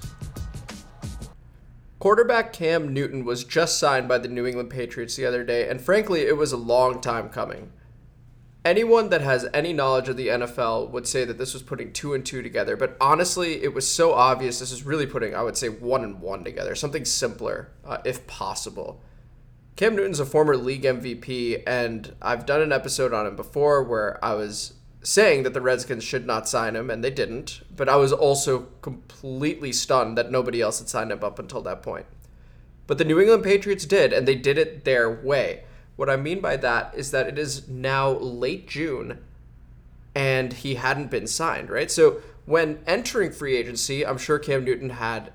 Quarterback 1.98 2.52
Cam 2.52 2.94
Newton 2.94 3.24
was 3.24 3.42
just 3.42 3.80
signed 3.80 4.06
by 4.06 4.18
the 4.18 4.28
New 4.28 4.46
England 4.46 4.70
Patriots 4.70 5.16
the 5.16 5.26
other 5.26 5.42
day, 5.42 5.68
and 5.68 5.80
frankly, 5.80 6.20
it 6.20 6.36
was 6.36 6.52
a 6.52 6.56
long 6.56 7.00
time 7.00 7.28
coming 7.28 7.72
anyone 8.64 9.08
that 9.10 9.20
has 9.20 9.48
any 9.54 9.72
knowledge 9.72 10.08
of 10.08 10.16
the 10.16 10.28
NFL 10.28 10.90
would 10.90 11.06
say 11.06 11.24
that 11.24 11.38
this 11.38 11.54
was 11.54 11.62
putting 11.62 11.92
two 11.92 12.14
and 12.14 12.24
two 12.24 12.42
together. 12.42 12.76
But 12.76 12.96
honestly, 13.00 13.62
it 13.62 13.74
was 13.74 13.90
so 13.90 14.12
obvious. 14.12 14.58
This 14.58 14.72
is 14.72 14.84
really 14.84 15.06
putting, 15.06 15.34
I 15.34 15.42
would 15.42 15.56
say, 15.56 15.68
one 15.68 16.04
and 16.04 16.20
one 16.20 16.44
together. 16.44 16.74
Something 16.74 17.04
simpler, 17.04 17.70
uh, 17.84 17.98
if 18.04 18.26
possible. 18.26 19.02
Cam 19.76 19.96
Newton's 19.96 20.20
a 20.20 20.26
former 20.26 20.56
league 20.56 20.82
MVP, 20.82 21.62
and 21.66 22.14
I've 22.20 22.44
done 22.44 22.60
an 22.60 22.72
episode 22.72 23.14
on 23.14 23.26
him 23.26 23.36
before 23.36 23.82
where 23.82 24.22
I 24.22 24.34
was 24.34 24.74
saying 25.02 25.44
that 25.44 25.54
the 25.54 25.62
Redskins 25.62 26.04
should 26.04 26.26
not 26.26 26.48
sign 26.48 26.76
him, 26.76 26.90
and 26.90 27.02
they 27.02 27.10
didn't. 27.10 27.62
But 27.74 27.88
I 27.88 27.96
was 27.96 28.12
also 28.12 28.66
completely 28.82 29.72
stunned 29.72 30.18
that 30.18 30.30
nobody 30.30 30.60
else 30.60 30.80
had 30.80 30.90
signed 30.90 31.12
him 31.12 31.24
up 31.24 31.38
until 31.38 31.62
that 31.62 31.82
point. 31.82 32.04
But 32.86 32.98
the 32.98 33.04
New 33.04 33.20
England 33.20 33.44
Patriots 33.44 33.86
did, 33.86 34.12
and 34.12 34.28
they 34.28 34.34
did 34.34 34.58
it 34.58 34.84
their 34.84 35.08
way 35.08 35.64
What 36.00 36.08
I 36.08 36.16
mean 36.16 36.40
by 36.40 36.56
that 36.56 36.94
is 36.96 37.10
that 37.10 37.26
it 37.26 37.38
is 37.38 37.68
now 37.68 38.08
late 38.08 38.66
June 38.66 39.18
and 40.14 40.50
he 40.50 40.76
hadn't 40.76 41.10
been 41.10 41.26
signed, 41.26 41.68
right? 41.68 41.90
So 41.90 42.22
when 42.46 42.78
entering 42.86 43.32
free 43.32 43.54
agency, 43.54 44.06
I'm 44.06 44.16
sure 44.16 44.38
Cam 44.38 44.64
Newton 44.64 44.88
had 44.88 45.30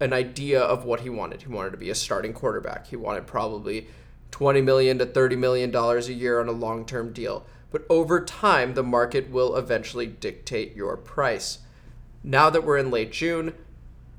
an 0.00 0.14
idea 0.14 0.58
of 0.58 0.86
what 0.86 1.00
he 1.00 1.10
wanted. 1.10 1.42
He 1.42 1.48
wanted 1.48 1.72
to 1.72 1.76
be 1.76 1.90
a 1.90 1.94
starting 1.94 2.32
quarterback. 2.32 2.86
He 2.86 2.96
wanted 2.96 3.26
probably 3.26 3.88
20 4.30 4.62
million 4.62 4.96
to 5.00 5.04
30 5.04 5.36
million 5.36 5.70
dollars 5.70 6.08
a 6.08 6.14
year 6.14 6.40
on 6.40 6.48
a 6.48 6.52
long-term 6.52 7.12
deal. 7.12 7.44
But 7.70 7.84
over 7.90 8.24
time, 8.24 8.72
the 8.72 8.82
market 8.82 9.28
will 9.28 9.54
eventually 9.54 10.06
dictate 10.06 10.74
your 10.74 10.96
price. 10.96 11.58
Now 12.24 12.48
that 12.48 12.64
we're 12.64 12.78
in 12.78 12.90
late 12.90 13.12
June, 13.12 13.52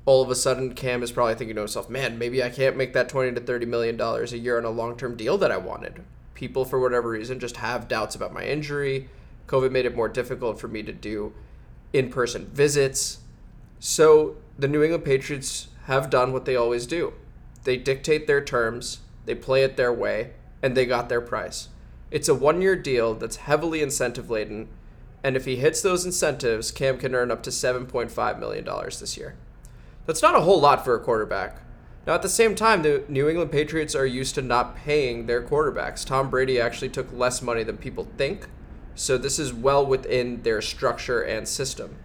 all 0.08 0.22
of 0.22 0.30
a 0.30 0.34
sudden 0.34 0.72
Cam 0.72 1.02
is 1.02 1.12
probably 1.12 1.34
thinking 1.34 1.54
to 1.54 1.60
himself, 1.60 1.90
"Man, 1.90 2.18
maybe 2.18 2.42
I 2.42 2.48
can't 2.48 2.78
make 2.78 2.94
that 2.94 3.10
20 3.10 3.32
to 3.32 3.42
30 3.42 3.66
million 3.66 3.98
dollars 3.98 4.32
a 4.32 4.38
year 4.38 4.56
on 4.56 4.64
a 4.64 4.70
long-term 4.70 5.16
deal 5.16 5.36
that 5.36 5.52
I 5.52 5.58
wanted." 5.58 6.02
People 6.32 6.64
for 6.64 6.80
whatever 6.80 7.10
reason 7.10 7.38
just 7.38 7.58
have 7.58 7.88
doubts 7.88 8.14
about 8.14 8.32
my 8.32 8.42
injury. 8.42 9.10
COVID 9.48 9.70
made 9.70 9.84
it 9.84 9.94
more 9.94 10.08
difficult 10.08 10.58
for 10.58 10.66
me 10.66 10.82
to 10.82 10.94
do 10.94 11.34
in-person 11.92 12.46
visits. 12.54 13.18
So, 13.80 14.36
the 14.58 14.66
New 14.66 14.82
England 14.82 15.04
Patriots 15.04 15.68
have 15.84 16.08
done 16.08 16.32
what 16.32 16.46
they 16.46 16.56
always 16.56 16.86
do. 16.86 17.12
They 17.64 17.76
dictate 17.76 18.26
their 18.26 18.40
terms, 18.40 19.00
they 19.26 19.34
play 19.34 19.62
it 19.62 19.76
their 19.76 19.92
way, 19.92 20.30
and 20.62 20.74
they 20.74 20.86
got 20.86 21.10
their 21.10 21.20
price. 21.20 21.68
It's 22.10 22.30
a 22.30 22.34
one 22.34 22.62
year 22.62 22.76
deal 22.76 23.12
that's 23.12 23.44
heavily 23.44 23.82
incentive 23.82 24.30
laden, 24.30 24.68
and 25.22 25.36
if 25.36 25.44
he 25.44 25.56
hits 25.56 25.82
those 25.82 26.06
incentives, 26.06 26.70
Cam 26.70 26.96
can 26.96 27.14
earn 27.14 27.30
up 27.30 27.42
to 27.42 27.50
$7.5 27.50 28.38
million 28.40 28.64
this 28.64 29.18
year. 29.18 29.34
That's 30.08 30.22
not 30.22 30.34
a 30.34 30.40
whole 30.40 30.58
lot 30.58 30.86
for 30.86 30.94
a 30.94 31.00
quarterback. 31.00 31.60
Now, 32.06 32.14
at 32.14 32.22
the 32.22 32.30
same 32.30 32.54
time, 32.54 32.80
the 32.80 33.04
New 33.08 33.28
England 33.28 33.52
Patriots 33.52 33.94
are 33.94 34.06
used 34.06 34.34
to 34.36 34.42
not 34.42 34.74
paying 34.74 35.26
their 35.26 35.42
quarterbacks. 35.42 36.02
Tom 36.02 36.30
Brady 36.30 36.58
actually 36.58 36.88
took 36.88 37.12
less 37.12 37.42
money 37.42 37.62
than 37.62 37.76
people 37.76 38.08
think, 38.16 38.46
so 38.94 39.18
this 39.18 39.38
is 39.38 39.52
well 39.52 39.84
within 39.84 40.40
their 40.44 40.62
structure 40.62 41.20
and 41.20 41.46
system. 41.46 41.96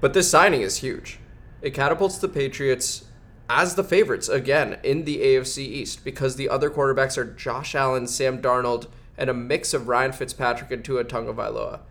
But 0.00 0.14
this 0.14 0.28
signing 0.28 0.62
is 0.62 0.78
huge. 0.78 1.20
It 1.60 1.74
catapults 1.74 2.18
the 2.18 2.28
Patriots 2.28 3.04
as 3.48 3.76
the 3.76 3.84
favorites 3.84 4.28
again 4.28 4.80
in 4.82 5.04
the 5.04 5.18
AFC 5.18 5.58
East 5.58 6.02
because 6.04 6.34
the 6.34 6.48
other 6.48 6.70
quarterbacks 6.70 7.16
are 7.16 7.24
Josh 7.24 7.76
Allen, 7.76 8.08
Sam 8.08 8.42
Darnold, 8.42 8.88
and 9.16 9.30
a 9.30 9.34
mix 9.34 9.72
of 9.72 9.86
Ryan 9.86 10.10
Fitzpatrick 10.10 10.72
and 10.72 10.84
Tua 10.84 11.04
Tagovailoa. 11.04 11.82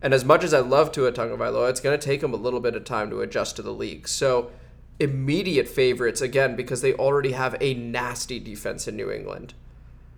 And 0.00 0.14
as 0.14 0.24
much 0.24 0.44
as 0.44 0.54
I 0.54 0.60
love 0.60 0.92
Tua 0.92 1.10
Tagovailoa, 1.10 1.68
it's 1.68 1.80
going 1.80 1.98
to 1.98 2.06
take 2.06 2.22
him 2.22 2.32
a 2.32 2.36
little 2.36 2.60
bit 2.60 2.76
of 2.76 2.84
time 2.84 3.10
to 3.10 3.22
adjust 3.22 3.56
to 3.56 3.62
the 3.62 3.72
league. 3.74 4.06
So 4.06 4.52
immediate 5.00 5.68
favorites 5.68 6.20
again 6.20 6.56
because 6.56 6.80
they 6.80 6.94
already 6.94 7.32
have 7.32 7.56
a 7.60 7.74
nasty 7.74 8.38
defense 8.40 8.88
in 8.88 8.96
New 8.96 9.10
England. 9.10 9.54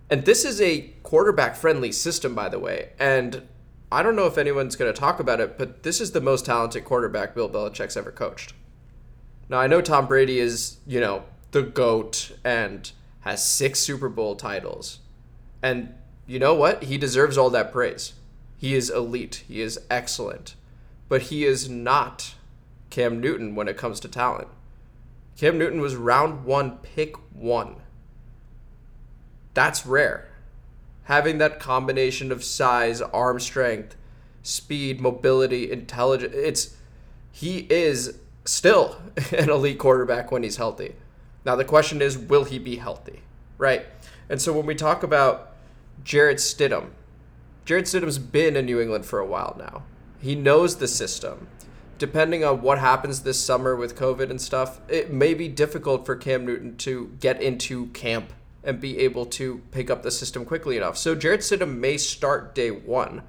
And 0.09 0.25
this 0.25 0.43
is 0.43 0.59
a 0.59 0.89
quarterback 1.03 1.55
friendly 1.55 1.91
system, 1.91 2.35
by 2.35 2.49
the 2.49 2.59
way. 2.59 2.89
And 2.99 3.47
I 3.91 4.03
don't 4.03 4.15
know 4.15 4.25
if 4.25 4.37
anyone's 4.37 4.75
going 4.75 4.91
to 4.91 4.99
talk 4.99 5.19
about 5.19 5.39
it, 5.39 5.57
but 5.57 5.83
this 5.83 6.01
is 6.01 6.11
the 6.11 6.21
most 6.21 6.45
talented 6.45 6.85
quarterback 6.85 7.35
Bill 7.35 7.49
Belichick's 7.49 7.95
ever 7.95 8.11
coached. 8.11 8.53
Now, 9.49 9.59
I 9.59 9.67
know 9.67 9.81
Tom 9.81 10.07
Brady 10.07 10.39
is, 10.39 10.77
you 10.87 10.99
know, 10.99 11.23
the 11.51 11.61
GOAT 11.61 12.31
and 12.43 12.91
has 13.21 13.45
six 13.45 13.79
Super 13.79 14.09
Bowl 14.09 14.35
titles. 14.35 14.99
And 15.61 15.93
you 16.25 16.39
know 16.39 16.53
what? 16.53 16.83
He 16.83 16.97
deserves 16.97 17.37
all 17.37 17.49
that 17.51 17.71
praise. 17.71 18.13
He 18.57 18.75
is 18.75 18.89
elite. 18.89 19.43
He 19.47 19.61
is 19.61 19.79
excellent. 19.89 20.55
But 21.09 21.23
he 21.23 21.45
is 21.45 21.69
not 21.69 22.35
Cam 22.89 23.19
Newton 23.19 23.55
when 23.55 23.67
it 23.67 23.77
comes 23.77 23.99
to 23.99 24.07
talent. 24.07 24.47
Cam 25.37 25.57
Newton 25.57 25.81
was 25.81 25.95
round 25.95 26.45
one, 26.45 26.77
pick 26.77 27.15
one. 27.33 27.77
That's 29.53 29.85
rare. 29.85 30.29
Having 31.05 31.39
that 31.39 31.59
combination 31.59 32.31
of 32.31 32.43
size, 32.43 33.01
arm 33.01 33.39
strength, 33.39 33.95
speed, 34.43 35.01
mobility, 35.01 35.71
intelligence, 35.71 36.33
it's 36.35 36.75
he 37.31 37.67
is 37.69 38.17
still 38.45 39.01
an 39.31 39.49
elite 39.49 39.79
quarterback 39.79 40.31
when 40.31 40.43
he's 40.43 40.57
healthy. 40.57 40.95
Now 41.45 41.55
the 41.55 41.65
question 41.65 42.01
is, 42.01 42.17
will 42.17 42.43
he 42.43 42.59
be 42.59 42.75
healthy? 42.75 43.21
Right? 43.57 43.85
And 44.29 44.41
so 44.41 44.53
when 44.53 44.65
we 44.65 44.75
talk 44.75 45.03
about 45.03 45.51
Jarrett 46.03 46.37
Stidham. 46.37 46.89
Jarrett 47.65 47.85
Stidham's 47.85 48.17
been 48.17 48.55
in 48.55 48.65
New 48.65 48.79
England 48.79 49.05
for 49.05 49.19
a 49.19 49.25
while 49.25 49.55
now. 49.57 49.83
He 50.19 50.35
knows 50.35 50.77
the 50.77 50.87
system. 50.87 51.47
Depending 52.01 52.43
on 52.43 52.63
what 52.63 52.79
happens 52.79 53.21
this 53.21 53.39
summer 53.39 53.75
with 53.75 53.95
COVID 53.95 54.31
and 54.31 54.41
stuff, 54.41 54.81
it 54.89 55.13
may 55.13 55.35
be 55.35 55.47
difficult 55.47 56.03
for 56.03 56.15
Cam 56.15 56.47
Newton 56.47 56.75
to 56.77 57.15
get 57.19 57.39
into 57.39 57.89
camp 57.89 58.33
and 58.63 58.81
be 58.81 58.97
able 58.97 59.27
to 59.27 59.61
pick 59.69 59.91
up 59.91 60.01
the 60.01 60.09
system 60.09 60.43
quickly 60.43 60.77
enough. 60.77 60.97
So 60.97 61.13
Jarrett 61.13 61.41
Stidham 61.41 61.77
may 61.77 61.97
start 61.97 62.55
day 62.55 62.71
one, 62.71 63.21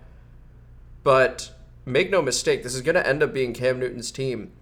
but 1.02 1.52
make 1.84 2.10
no 2.10 2.22
mistake, 2.22 2.62
this 2.62 2.74
is 2.74 2.80
going 2.80 2.94
to 2.94 3.06
end 3.06 3.22
up 3.22 3.34
being 3.34 3.52
Cam 3.52 3.78
Newton's 3.78 4.10
team, 4.10 4.52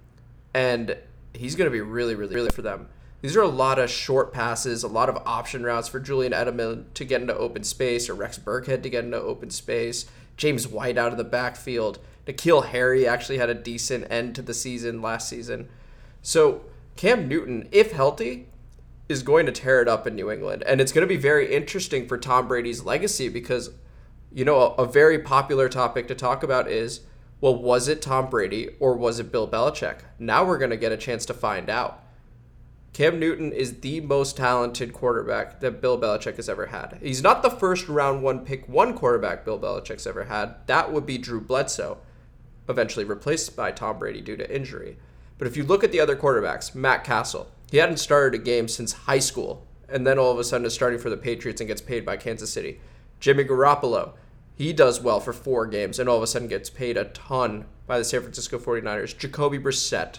and 0.52 0.96
he's 1.32 1.54
going 1.54 1.70
to 1.70 1.72
be 1.72 1.80
really, 1.80 2.16
really, 2.16 2.34
really 2.34 2.50
for 2.50 2.62
them. 2.62 2.88
These 3.22 3.36
are 3.36 3.42
a 3.42 3.46
lot 3.46 3.78
of 3.78 3.90
short 3.90 4.32
passes, 4.32 4.82
a 4.82 4.88
lot 4.88 5.08
of 5.08 5.22
option 5.24 5.62
routes 5.62 5.86
for 5.86 6.00
Julian 6.00 6.32
Edelman 6.32 6.86
to 6.94 7.04
get 7.04 7.20
into 7.20 7.36
open 7.36 7.62
space 7.62 8.08
or 8.08 8.14
Rex 8.14 8.40
Burkhead 8.40 8.82
to 8.82 8.90
get 8.90 9.04
into 9.04 9.20
open 9.20 9.50
space. 9.50 10.06
James 10.36 10.66
White 10.66 10.98
out 10.98 11.12
of 11.12 11.18
the 11.18 11.22
backfield. 11.22 12.00
N'Keal 12.32 12.66
Harry 12.66 13.06
actually 13.06 13.38
had 13.38 13.50
a 13.50 13.54
decent 13.54 14.06
end 14.10 14.34
to 14.36 14.42
the 14.42 14.54
season 14.54 15.02
last 15.02 15.28
season. 15.28 15.68
So 16.22 16.64
Cam 16.96 17.28
Newton, 17.28 17.68
if 17.72 17.92
healthy, 17.92 18.48
is 19.08 19.22
going 19.22 19.46
to 19.46 19.52
tear 19.52 19.82
it 19.82 19.88
up 19.88 20.06
in 20.06 20.14
New 20.14 20.30
England. 20.30 20.62
And 20.64 20.80
it's 20.80 20.92
going 20.92 21.06
to 21.06 21.12
be 21.12 21.20
very 21.20 21.52
interesting 21.52 22.06
for 22.06 22.16
Tom 22.16 22.46
Brady's 22.46 22.84
legacy 22.84 23.28
because, 23.28 23.70
you 24.32 24.44
know, 24.44 24.60
a, 24.60 24.82
a 24.82 24.86
very 24.86 25.18
popular 25.18 25.68
topic 25.68 26.06
to 26.08 26.14
talk 26.14 26.42
about 26.42 26.70
is 26.70 27.00
well, 27.40 27.56
was 27.56 27.88
it 27.88 28.02
Tom 28.02 28.28
Brady 28.28 28.68
or 28.80 28.94
was 28.94 29.18
it 29.18 29.32
Bill 29.32 29.48
Belichick? 29.48 30.00
Now 30.18 30.44
we're 30.44 30.58
going 30.58 30.70
to 30.70 30.76
get 30.76 30.92
a 30.92 30.96
chance 30.96 31.24
to 31.26 31.34
find 31.34 31.70
out. 31.70 32.04
Cam 32.92 33.18
Newton 33.18 33.52
is 33.52 33.80
the 33.80 34.00
most 34.00 34.36
talented 34.36 34.92
quarterback 34.92 35.60
that 35.60 35.80
Bill 35.80 35.98
Belichick 35.98 36.36
has 36.36 36.48
ever 36.48 36.66
had. 36.66 36.98
He's 37.00 37.22
not 37.22 37.42
the 37.42 37.50
first 37.50 37.88
round 37.88 38.22
one 38.22 38.44
pick 38.44 38.68
one 38.68 38.94
quarterback 38.94 39.44
Bill 39.44 39.58
Belichick's 39.58 40.06
ever 40.06 40.24
had. 40.24 40.56
That 40.66 40.92
would 40.92 41.06
be 41.06 41.16
Drew 41.16 41.40
Bledsoe, 41.40 41.98
eventually 42.70 43.04
replaced 43.04 43.56
by 43.56 43.72
Tom 43.72 43.98
Brady 43.98 44.20
due 44.20 44.36
to 44.36 44.54
injury. 44.54 44.96
But 45.38 45.46
if 45.46 45.56
you 45.56 45.64
look 45.64 45.84
at 45.84 45.92
the 45.92 46.00
other 46.00 46.16
quarterbacks, 46.16 46.74
Matt 46.74 47.04
Cassel, 47.04 47.50
he 47.70 47.78
hadn't 47.78 47.98
started 47.98 48.40
a 48.40 48.42
game 48.42 48.68
since 48.68 48.92
high 48.92 49.18
school, 49.18 49.66
and 49.88 50.06
then 50.06 50.18
all 50.18 50.32
of 50.32 50.38
a 50.38 50.44
sudden 50.44 50.66
is 50.66 50.74
starting 50.74 50.98
for 50.98 51.10
the 51.10 51.16
Patriots 51.16 51.60
and 51.60 51.68
gets 51.68 51.80
paid 51.80 52.04
by 52.04 52.16
Kansas 52.16 52.52
City. 52.52 52.80
Jimmy 53.20 53.44
Garoppolo, 53.44 54.12
he 54.54 54.72
does 54.72 55.00
well 55.00 55.20
for 55.20 55.32
four 55.32 55.66
games 55.66 55.98
and 55.98 56.08
all 56.08 56.18
of 56.18 56.22
a 56.22 56.26
sudden 56.26 56.48
gets 56.48 56.68
paid 56.68 56.96
a 56.96 57.04
ton 57.06 57.64
by 57.86 57.98
the 57.98 58.04
San 58.04 58.20
Francisco 58.20 58.58
49ers. 58.58 59.16
Jacoby 59.16 59.58
Brissett, 59.58 60.18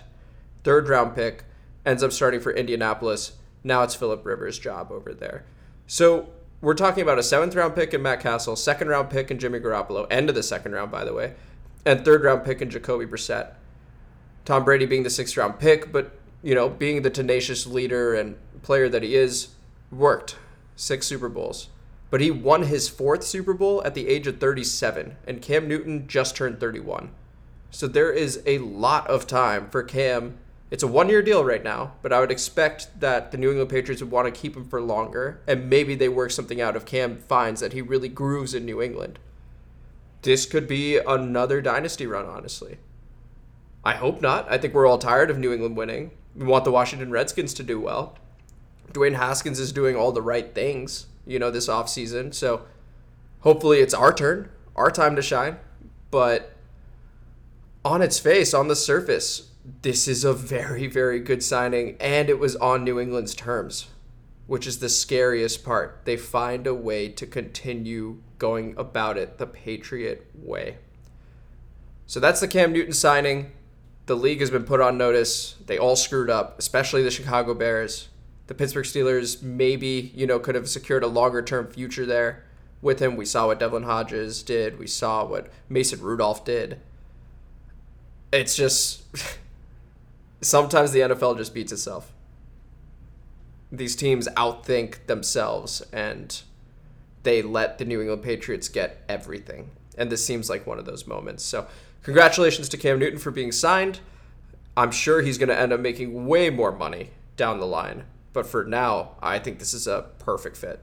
third 0.64 0.90
round 0.90 1.16
pick 1.16 1.44
ends 1.86 2.04
up 2.04 2.12
starting 2.12 2.40
for 2.40 2.52
Indianapolis. 2.52 3.34
Now 3.64 3.84
it's 3.84 3.96
Philip 3.96 4.26
Rivers' 4.26 4.60
job 4.60 4.92
over 4.92 5.14
there. 5.14 5.46
So 5.88 6.30
we're 6.60 6.74
talking 6.74 7.02
about 7.02 7.20
a 7.20 7.24
seventh 7.24 7.56
round 7.56 7.76
pick 7.76 7.94
in 7.94 8.02
Matt 8.02 8.22
Cassel, 8.22 8.56
second 8.56 8.88
round 8.88 9.10
pick 9.10 9.32
in 9.32 9.40
Jimmy 9.40 9.60
Garoppolo, 9.60 10.08
end 10.10 10.30
of 10.30 10.36
the 10.36 10.44
second 10.44 10.74
round, 10.74 10.92
by 10.92 11.06
the 11.06 11.14
way, 11.14 11.34
and 11.86 12.04
third 12.04 12.24
round 12.24 12.44
pick 12.44 12.62
in 12.62 12.70
Jacoby 12.70 13.06
Brissett. 13.06 13.54
Tom 14.46 14.64
Brady 14.64 14.86
being 14.86 15.04
the 15.04 15.10
sixth 15.10 15.38
round 15.38 15.60
pick, 15.60 15.92
but 15.92 16.18
you 16.44 16.56
know, 16.56 16.70
being 16.70 17.02
the 17.02 17.10
tenacious 17.10 17.68
leader 17.68 18.16
and 18.16 18.36
player 18.64 18.90
that 18.90 19.04
he 19.04 19.16
is, 19.16 19.50
worked 19.92 20.38
six 20.76 21.08
Super 21.08 21.30
Bowls. 21.30 21.70
But 22.10 22.22
he 22.22 22.32
won 22.32 22.64
his 22.64 22.90
fourth 22.90 23.24
Super 23.24 23.54
Bowl 23.54 23.84
at 23.86 23.94
the 23.94 24.08
age 24.08 24.28
of 24.28 24.40
37, 24.40 25.16
and 25.28 25.42
Cam 25.42 25.68
Newton 25.68 26.08
just 26.08 26.36
turned 26.36 26.60
31. 26.60 27.12
So 27.70 27.88
there 27.88 28.12
is 28.12 28.42
a 28.46 28.58
lot 28.58 29.08
of 29.08 29.28
time 29.28 29.70
for 29.70 29.84
Cam 29.84 30.38
it's 30.72 30.84
a 30.84 30.88
one 30.88 31.10
year 31.10 31.22
deal 31.22 31.44
right 31.44 31.62
now, 31.62 31.96
but 32.02 32.14
I 32.14 32.22
would 32.22 32.32
expect 32.32 33.02
that 33.02 33.32
the 33.32 33.38
New 33.38 33.50
England 33.50 33.70
Patriots 33.70 34.02
would 34.02 34.10
want 34.10 34.34
to 34.34 34.42
keep 34.42 34.56
him 34.56 34.64
for 34.64 34.82
longer, 34.82 35.42
and 35.46 35.70
maybe 35.70 35.96
they 35.96 36.08
work 36.08 36.32
something 36.32 36.62
out 36.62 36.78
if 36.78 36.86
Cam 36.86 37.18
finds 37.18 37.60
that 37.60 37.74
he 37.74 37.82
really 37.82 38.08
grooves 38.08 38.54
in 38.54 38.66
New 38.66 38.82
England. 38.82 39.20
This 40.22 40.46
could 40.46 40.68
be 40.68 40.98
another 40.98 41.62
dynasty 41.62 42.06
run, 42.06 42.26
honestly. 42.26 42.78
I 43.84 43.94
hope 43.94 44.22
not. 44.22 44.50
I 44.52 44.58
think 44.58 44.74
we're 44.74 44.88
all 44.88 45.00
tired 45.00 45.32
of 45.32 45.40
New 45.40 45.52
England 45.52 45.76
winning. 45.76 46.12
We 46.36 46.46
want 46.46 46.66
the 46.66 46.72
Washington 46.72 47.12
Redskins 47.12 47.54
to 47.56 47.64
do 47.64 47.80
well. 47.80 48.16
Dwayne 48.94 49.16
Haskins 49.16 49.60
is 49.60 49.72
doing 49.72 49.96
all 49.96 50.12
the 50.12 50.22
right 50.22 50.54
things, 50.54 51.08
you 51.26 51.40
know, 51.40 51.50
this 51.50 51.68
offseason. 51.68 52.34
So 52.34 52.66
hopefully 53.40 53.80
it's 53.80 53.94
our 53.94 54.14
turn, 54.14 54.50
our 54.76 54.92
time 54.92 55.16
to 55.16 55.22
shine. 55.22 55.58
But 56.12 56.56
on 57.84 58.02
its 58.02 58.20
face, 58.20 58.54
on 58.54 58.68
the 58.68 58.76
surface, 58.76 59.50
this 59.82 60.08
is 60.08 60.24
a 60.24 60.34
very, 60.34 60.88
very 60.88 61.20
good 61.20 61.44
signing, 61.44 61.96
and 62.00 62.30
it 62.30 62.40
was 62.40 62.56
on 62.58 62.84
New 62.84 63.00
England's 63.00 63.34
terms, 63.34 63.88
which 64.48 64.68
is 64.68 64.80
the 64.80 64.90
scariest 64.90 65.64
part. 65.64 66.02
They 66.06 66.18
find 66.18 66.68
a 66.68 66.74
way 66.74 67.10
to 67.10 67.26
continue 67.26 68.22
going 68.42 68.74
about 68.76 69.20
it 69.20 69.38
the 69.38 69.46
Patriot 69.46 70.28
way. 70.34 70.78
So 72.08 72.20
that's 72.20 72.40
the 72.40 72.48
Cam 72.48 72.74
Newton 72.74 72.92
signing. 72.92 73.52
The 74.08 74.16
league 74.16 74.40
has 74.40 74.50
been 74.50 74.64
put 74.64 74.82
on 74.82 74.98
notice. 74.98 75.56
They 75.68 75.78
all 75.78 75.96
screwed 75.96 76.32
up, 76.32 76.58
especially 76.58 77.04
the 77.04 77.12
Chicago 77.12 77.54
Bears. 77.54 78.10
The 78.48 78.56
Pittsburgh 78.56 78.86
Steelers 78.86 79.44
maybe, 79.44 80.12
you 80.16 80.26
know, 80.26 80.40
could 80.40 80.56
have 80.56 80.68
secured 80.68 81.04
a 81.04 81.08
longer 81.08 81.44
term 81.44 81.72
future 81.72 82.06
there 82.06 82.44
with 82.82 83.00
him. 83.00 83.16
We 83.16 83.26
saw 83.26 83.46
what 83.46 83.60
Devlin 83.60 83.84
Hodges 83.84 84.42
did. 84.42 84.80
We 84.80 84.88
saw 84.88 85.24
what 85.24 85.52
Mason 85.70 86.02
Rudolph 86.02 86.44
did. 86.44 86.82
It's 88.34 88.56
just 88.56 89.04
sometimes 90.42 90.94
the 90.94 91.02
NFL 91.02 91.38
just 91.38 91.54
beats 91.54 91.72
itself. 91.72 92.12
These 93.72 93.96
teams 93.96 94.28
outthink 94.30 95.06
themselves 95.06 95.82
and 95.94 96.42
they 97.24 97.42
let 97.42 97.78
the 97.78 97.86
New 97.86 98.02
England 98.02 98.24
Patriots 98.24 98.70
get 98.70 99.04
everything. 99.08 99.70
And 99.98 100.12
this 100.12 100.26
seems 100.26 100.50
like 100.50 100.66
one 100.66 100.80
of 100.80 100.86
those 100.86 101.06
moments. 101.06 101.44
So, 101.44 101.68
congratulations 102.04 102.70
to 102.70 102.78
Cam 102.78 103.00
Newton 103.00 103.20
for 103.20 103.32
being 103.32 103.52
signed. 103.52 104.00
I'm 104.76 104.92
sure 104.92 105.22
he's 105.22 105.38
going 105.38 105.50
to 105.50 105.60
end 105.60 105.74
up 105.74 105.80
making 105.80 106.28
way 106.28 106.50
more 106.50 106.72
money 106.72 107.12
down 107.36 107.60
the 107.60 107.66
line. 107.66 108.06
But 108.34 108.46
for 108.46 108.64
now, 108.64 109.12
I 109.22 109.40
think 109.40 109.60
this 109.60 109.74
is 109.74 109.88
a 109.88 110.08
perfect 110.20 110.56
fit. 110.56 110.80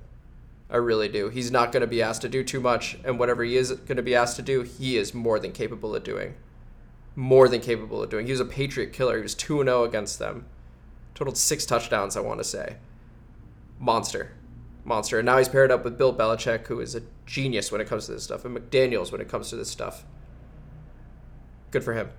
I 0.70 0.76
really 0.76 1.08
do. 1.08 1.30
He's 1.30 1.50
not 1.50 1.72
going 1.72 1.80
to 1.80 1.86
be 1.86 2.02
asked 2.02 2.20
to 2.22 2.28
do 2.28 2.44
too 2.44 2.60
much, 2.60 2.98
and 3.02 3.18
whatever 3.18 3.42
he 3.42 3.56
is 3.56 3.72
going 3.72 3.96
to 3.96 4.02
be 4.02 4.14
asked 4.14 4.36
to 4.36 4.42
do, 4.42 4.62
he 4.62 4.98
is 4.98 5.14
more 5.14 5.38
than 5.38 5.52
capable 5.52 5.96
of 5.96 6.04
doing. 6.04 6.34
More 7.16 7.48
than 7.48 7.62
capable 7.62 8.02
of 8.02 8.10
doing. 8.10 8.26
He 8.26 8.32
was 8.32 8.40
a 8.40 8.44
Patriot 8.44 8.92
killer. 8.92 9.16
He 9.16 9.22
was 9.22 9.34
2 9.34 9.64
0 9.64 9.84
against 9.84 10.18
them. 10.18 10.44
Totaled 11.14 11.38
six 11.38 11.64
touchdowns, 11.64 12.16
I 12.16 12.20
want 12.20 12.38
to 12.38 12.44
say. 12.44 12.76
Monster. 13.78 14.32
Monster. 14.88 15.18
And 15.18 15.26
now 15.26 15.38
he's 15.38 15.48
paired 15.48 15.70
up 15.70 15.84
with 15.84 15.98
Bill 15.98 16.14
Belichick, 16.14 16.66
who 16.66 16.80
is 16.80 16.94
a 16.94 17.02
genius 17.26 17.70
when 17.70 17.80
it 17.80 17.86
comes 17.86 18.06
to 18.06 18.12
this 18.12 18.24
stuff, 18.24 18.44
and 18.44 18.56
McDaniels 18.56 19.12
when 19.12 19.20
it 19.20 19.28
comes 19.28 19.50
to 19.50 19.56
this 19.56 19.70
stuff. 19.70 20.04
Good 21.70 21.84
for 21.84 21.94
him. 21.94 22.10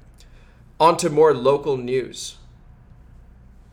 On 0.80 0.96
to 0.98 1.10
more 1.10 1.34
local 1.34 1.76
news. 1.76 2.38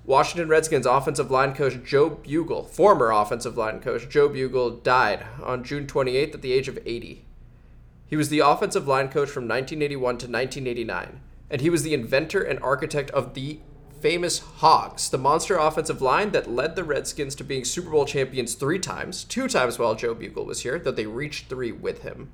Washington 0.05 0.49
Redskins 0.49 0.87
offensive 0.87 1.31
line 1.33 1.53
coach 1.53 1.83
Joe 1.85 2.11
Bugel, 2.11 2.69
former 2.69 3.11
offensive 3.11 3.57
line 3.57 3.81
coach 3.81 4.09
Joe 4.09 4.29
Bugel, 4.29 4.83
died 4.83 5.27
on 5.43 5.65
June 5.65 5.87
28th 5.87 6.35
at 6.35 6.43
the 6.43 6.53
age 6.53 6.69
of 6.69 6.79
80. 6.87 7.25
He 8.07 8.17
was 8.17 8.29
the 8.29 8.39
offensive 8.39 8.87
line 8.87 9.09
coach 9.09 9.29
from 9.29 9.49
1981 9.49 10.01
to 10.19 10.27
1989, 10.27 11.21
and 11.51 11.61
he 11.61 11.71
was 11.71 11.83
the 11.83 11.93
inventor 11.93 12.41
and 12.41 12.61
architect 12.61 13.11
of 13.11 13.35
the 13.35 13.59
famous 14.07 14.38
Hogs, 14.59 15.11
the 15.11 15.19
monster 15.19 15.57
offensive 15.57 16.01
line 16.01 16.31
that 16.31 16.49
led 16.49 16.77
the 16.77 16.85
Redskins 16.85 17.35
to 17.35 17.42
being 17.42 17.64
Super 17.64 17.90
Bowl 17.90 18.05
champions 18.05 18.55
three 18.55 18.79
times, 18.79 19.25
two 19.25 19.49
times 19.49 19.81
while 19.81 19.97
Joe 19.97 20.14
Bugel 20.14 20.47
was 20.47 20.62
here, 20.62 20.79
though 20.79 20.92
they 20.92 21.07
reached 21.07 21.49
three 21.49 21.73
with 21.73 22.03
him 22.03 22.31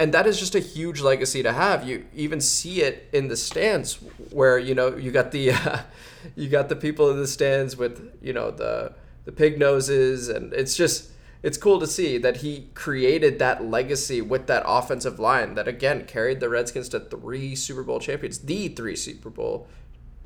and 0.00 0.14
that 0.14 0.26
is 0.26 0.40
just 0.40 0.54
a 0.54 0.60
huge 0.60 1.02
legacy 1.02 1.42
to 1.42 1.52
have. 1.52 1.86
You 1.86 2.06
even 2.14 2.40
see 2.40 2.80
it 2.80 3.06
in 3.12 3.28
the 3.28 3.36
stands 3.36 3.96
where 4.30 4.58
you 4.58 4.74
know 4.74 4.96
you 4.96 5.10
got 5.10 5.30
the 5.30 5.52
uh, 5.52 5.80
you 6.36 6.48
got 6.48 6.70
the 6.70 6.76
people 6.76 7.10
in 7.10 7.18
the 7.18 7.26
stands 7.26 7.76
with 7.76 8.10
you 8.22 8.32
know 8.32 8.50
the 8.50 8.94
the 9.26 9.32
pig 9.32 9.58
noses, 9.58 10.30
and 10.30 10.54
it's 10.54 10.74
just 10.74 11.10
it's 11.42 11.58
cool 11.58 11.78
to 11.80 11.86
see 11.86 12.16
that 12.16 12.38
he 12.38 12.70
created 12.72 13.38
that 13.40 13.62
legacy 13.62 14.22
with 14.22 14.46
that 14.46 14.62
offensive 14.64 15.18
line 15.18 15.54
that 15.54 15.68
again 15.68 16.06
carried 16.06 16.40
the 16.40 16.48
Redskins 16.48 16.88
to 16.88 17.00
three 17.00 17.54
Super 17.54 17.82
Bowl 17.82 18.00
champions, 18.00 18.38
the 18.38 18.68
three 18.68 18.96
Super 18.96 19.28
Bowl 19.28 19.68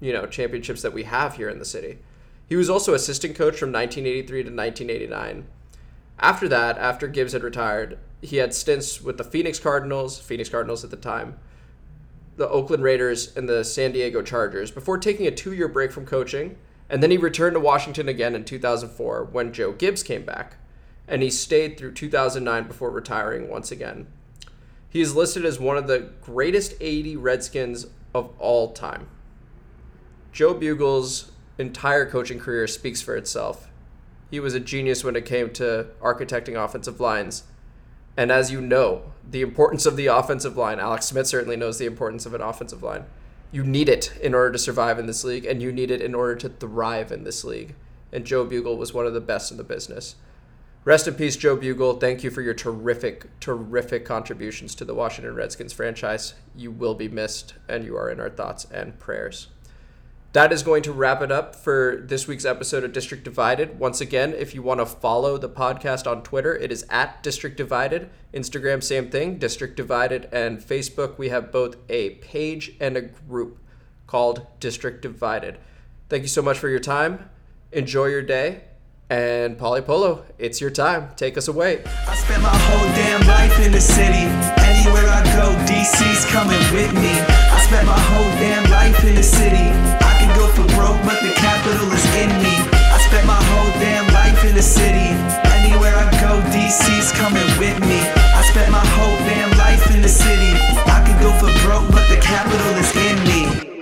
you 0.01 0.13
know 0.13 0.27
championships 0.27 0.83
that 0.83 0.93
we 0.93 1.05
have 1.05 1.37
here 1.37 1.49
in 1.49 1.59
the 1.59 1.65
city. 1.65 1.99
He 2.47 2.57
was 2.57 2.69
also 2.69 2.95
assistant 2.95 3.35
coach 3.35 3.57
from 3.57 3.73
1983 3.73 4.43
to 4.43 4.51
1989. 4.51 5.47
After 6.19 6.49
that, 6.49 6.79
after 6.79 7.09
Gibbs 7.09 7.33
had 7.33 7.43
retired, 7.43 7.99
he 8.21 8.37
had 8.37 8.55
stints 8.55 9.01
with 9.01 9.19
the 9.19 9.25
Phoenix 9.25 9.59
Cardinals, 9.59 10.19
Phoenix 10.19 10.49
Cardinals 10.49 10.85
at 10.85 10.91
the 10.91 10.97
time, 10.97 11.39
the 12.37 12.49
Oakland 12.49 12.83
Raiders, 12.83 13.37
and 13.37 13.49
the 13.49 13.65
San 13.65 13.93
Diego 13.93 14.23
Chargers 14.23 14.71
before 14.71 14.99
taking 14.99 15.27
a 15.27 15.31
two 15.31 15.53
year 15.53 15.69
break 15.69 15.93
from 15.93 16.07
coaching. 16.07 16.57
And 16.89 17.03
then 17.03 17.11
he 17.11 17.17
returned 17.17 17.55
to 17.55 17.61
Washington 17.61 18.09
again 18.09 18.35
in 18.35 18.45
2004 18.45 19.25
when 19.33 19.53
Joe 19.53 19.73
Gibbs 19.73 20.03
came 20.03 20.25
back. 20.25 20.57
And 21.09 21.23
he 21.23 21.31
stayed 21.31 21.77
through 21.77 21.93
2009 21.93 22.67
before 22.67 22.91
retiring 22.91 23.49
once 23.49 23.71
again. 23.71 24.07
He 24.89 25.01
is 25.01 25.17
listed 25.17 25.45
as 25.45 25.59
one 25.59 25.77
of 25.77 25.87
the 25.87 26.11
greatest 26.23 26.75
80 26.81 27.17
Redskins 27.17 27.87
of 28.15 28.33
all 28.39 28.73
time. 28.73 29.09
Joe 30.35 30.55
Bugel's 30.55 31.33
entire 31.57 32.05
coaching 32.05 32.39
career 32.39 32.67
speaks 32.67 33.01
for 33.01 33.17
itself. 33.17 33.71
He 34.31 34.41
was 34.41 34.53
a 34.53 34.61
genius 34.61 35.03
when 35.03 35.17
it 35.17 35.25
came 35.25 35.51
to 35.55 35.87
architecting 36.03 36.63
offensive 36.63 37.01
lines 37.01 37.45
and 38.17 38.31
as 38.31 38.51
you 38.51 38.61
know, 38.61 39.13
the 39.29 39.43
importance 39.43 39.87
of 39.87 39.97
the 39.97 40.07
offensive 40.07 40.57
line, 40.57 40.79
Alex 40.79 41.07
Smith 41.07 41.27
certainly 41.27 41.57
knows 41.57 41.79
the 41.79 41.87
importance 41.87 42.27
of 42.27 42.35
an 42.35 42.41
offensive 42.41 42.83
line. 42.83 43.05
You 43.51 43.65
need 43.65 43.89
it 43.89 44.17
in 44.23 44.35
order 44.35 44.53
to 44.53 44.59
survive 44.59 44.99
in 44.99 45.07
this 45.07 45.25
league, 45.25 45.45
and 45.45 45.61
you 45.61 45.73
need 45.73 45.91
it 45.91 46.01
in 46.01 46.15
order 46.15 46.37
to 46.37 46.49
thrive 46.49 47.11
in 47.11 47.25
this 47.25 47.45
league. 47.45 47.75
And 48.13 48.25
Joe 48.25 48.47
Bugel 48.47 48.79
was 48.79 48.95
one 48.95 49.07
of 49.07 49.15
the 49.15 49.21
best 49.21 49.51
in 49.51 49.57
the 49.57 49.65
business. 49.65 50.17
Rest 50.85 51.09
in 51.09 51.15
peace, 51.15 51.37
Joe 51.37 51.57
Bugel. 51.57 51.99
Thank 52.01 52.23
you 52.23 52.31
for 52.31 52.43
your 52.43 52.55
terrific, 52.55 53.29
terrific 53.41 54.05
contributions 54.05 54.75
to 54.77 54.85
the 54.85 54.95
Washington 54.95 55.35
Redskins 55.35 55.73
franchise. 55.73 56.35
You 56.55 56.71
will 56.71 56.95
be 56.95 57.09
missed, 57.09 57.55
and 57.69 57.85
you 57.85 57.97
are 57.97 58.11
in 58.11 58.21
our 58.21 58.31
thoughts 58.31 58.67
and 58.67 58.99
prayers 58.99 59.49
that 60.35 60.53
is 60.53 60.65
going 60.65 60.83
to 60.83 60.93
wrap 60.93 61.23
it 61.23 61.31
up 61.31 61.55
for 61.55 62.03
this 62.09 62.27
week's 62.27 62.45
episode 62.45 62.83
of 62.83 62.93
District 62.93 63.23
Divided. 63.23 63.79
Once 63.79 64.01
again, 64.01 64.35
if 64.37 64.53
you 64.53 64.63
want 64.63 64.81
to 64.81 64.87
follow 64.87 65.39
the 65.39 65.49
podcast 65.49 66.11
on 66.11 66.25
Twitter, 66.25 66.57
it 66.57 66.73
is 66.73 66.85
at 66.91 67.23
District 67.23 67.57
Divided. 67.57 68.11
Instagram, 68.33 68.83
same 68.83 69.09
thing, 69.11 69.39
District 69.39 69.77
Divided. 69.77 70.29
And 70.33 70.59
Facebook, 70.59 71.19
we 71.19 71.29
have 71.29 71.53
both 71.53 71.77
a 71.89 72.17
page 72.17 72.73
and 72.81 72.97
a 72.97 73.03
group 73.03 73.61
called 74.09 74.45
District 74.59 75.01
Divided. 75.01 75.57
Thank 76.09 76.23
you 76.23 76.29
so 76.29 76.43
much 76.43 76.59
for 76.59 76.69
your 76.69 76.81
time. 76.81 77.31
Enjoy 77.71 78.07
your 78.07 78.23
day. 78.23 78.63
And 79.09 79.57
Polly 79.57 79.83
Polo, 79.83 80.25
it's 80.37 80.61
your 80.61 80.71
time. 80.71 81.11
Take 81.15 81.39
us 81.39 81.47
away. 81.47 81.85
I 82.09 82.17
spent 82.17 82.43
my 82.43 82.49
whole 82.49 82.89
damn 82.97 83.25
life 83.29 83.65
in 83.65 83.71
the 83.71 83.81
city. 83.81 84.27
Anywhere 84.67 85.07
I 85.07 85.23
go, 85.37 85.55
DC's 85.73 86.25
coming 86.33 86.59
with 86.75 86.93
me 86.93 87.05
for 90.55 90.67
broke, 90.79 91.01
but 91.03 91.19
the 91.21 91.35
capital 91.35 91.91
is 91.91 92.07
in 92.15 92.31
me. 92.39 92.55
I 92.95 92.99
spent 93.09 93.27
my 93.27 93.41
whole 93.51 93.73
damn 93.83 94.07
life 94.15 94.45
in 94.45 94.55
the 94.55 94.63
city. 94.63 95.11
Anywhere 95.59 95.95
I 95.97 96.07
go, 96.23 96.41
DC's 96.55 97.11
coming 97.13 97.51
with 97.59 97.79
me. 97.81 98.01
I 98.39 98.43
spent 98.51 98.71
my 98.71 98.85
whole 98.95 99.19
damn 99.27 99.51
life 99.59 99.85
in 99.95 100.01
the 100.03 100.09
city. 100.09 100.53
I 100.87 101.03
could 101.05 101.19
go 101.21 101.31
for 101.43 101.51
broke, 101.67 101.91
but 101.91 102.07
the 102.09 102.21
capital 102.23 102.73
is 102.79 102.91
in 102.95 103.17
me. 103.27 103.74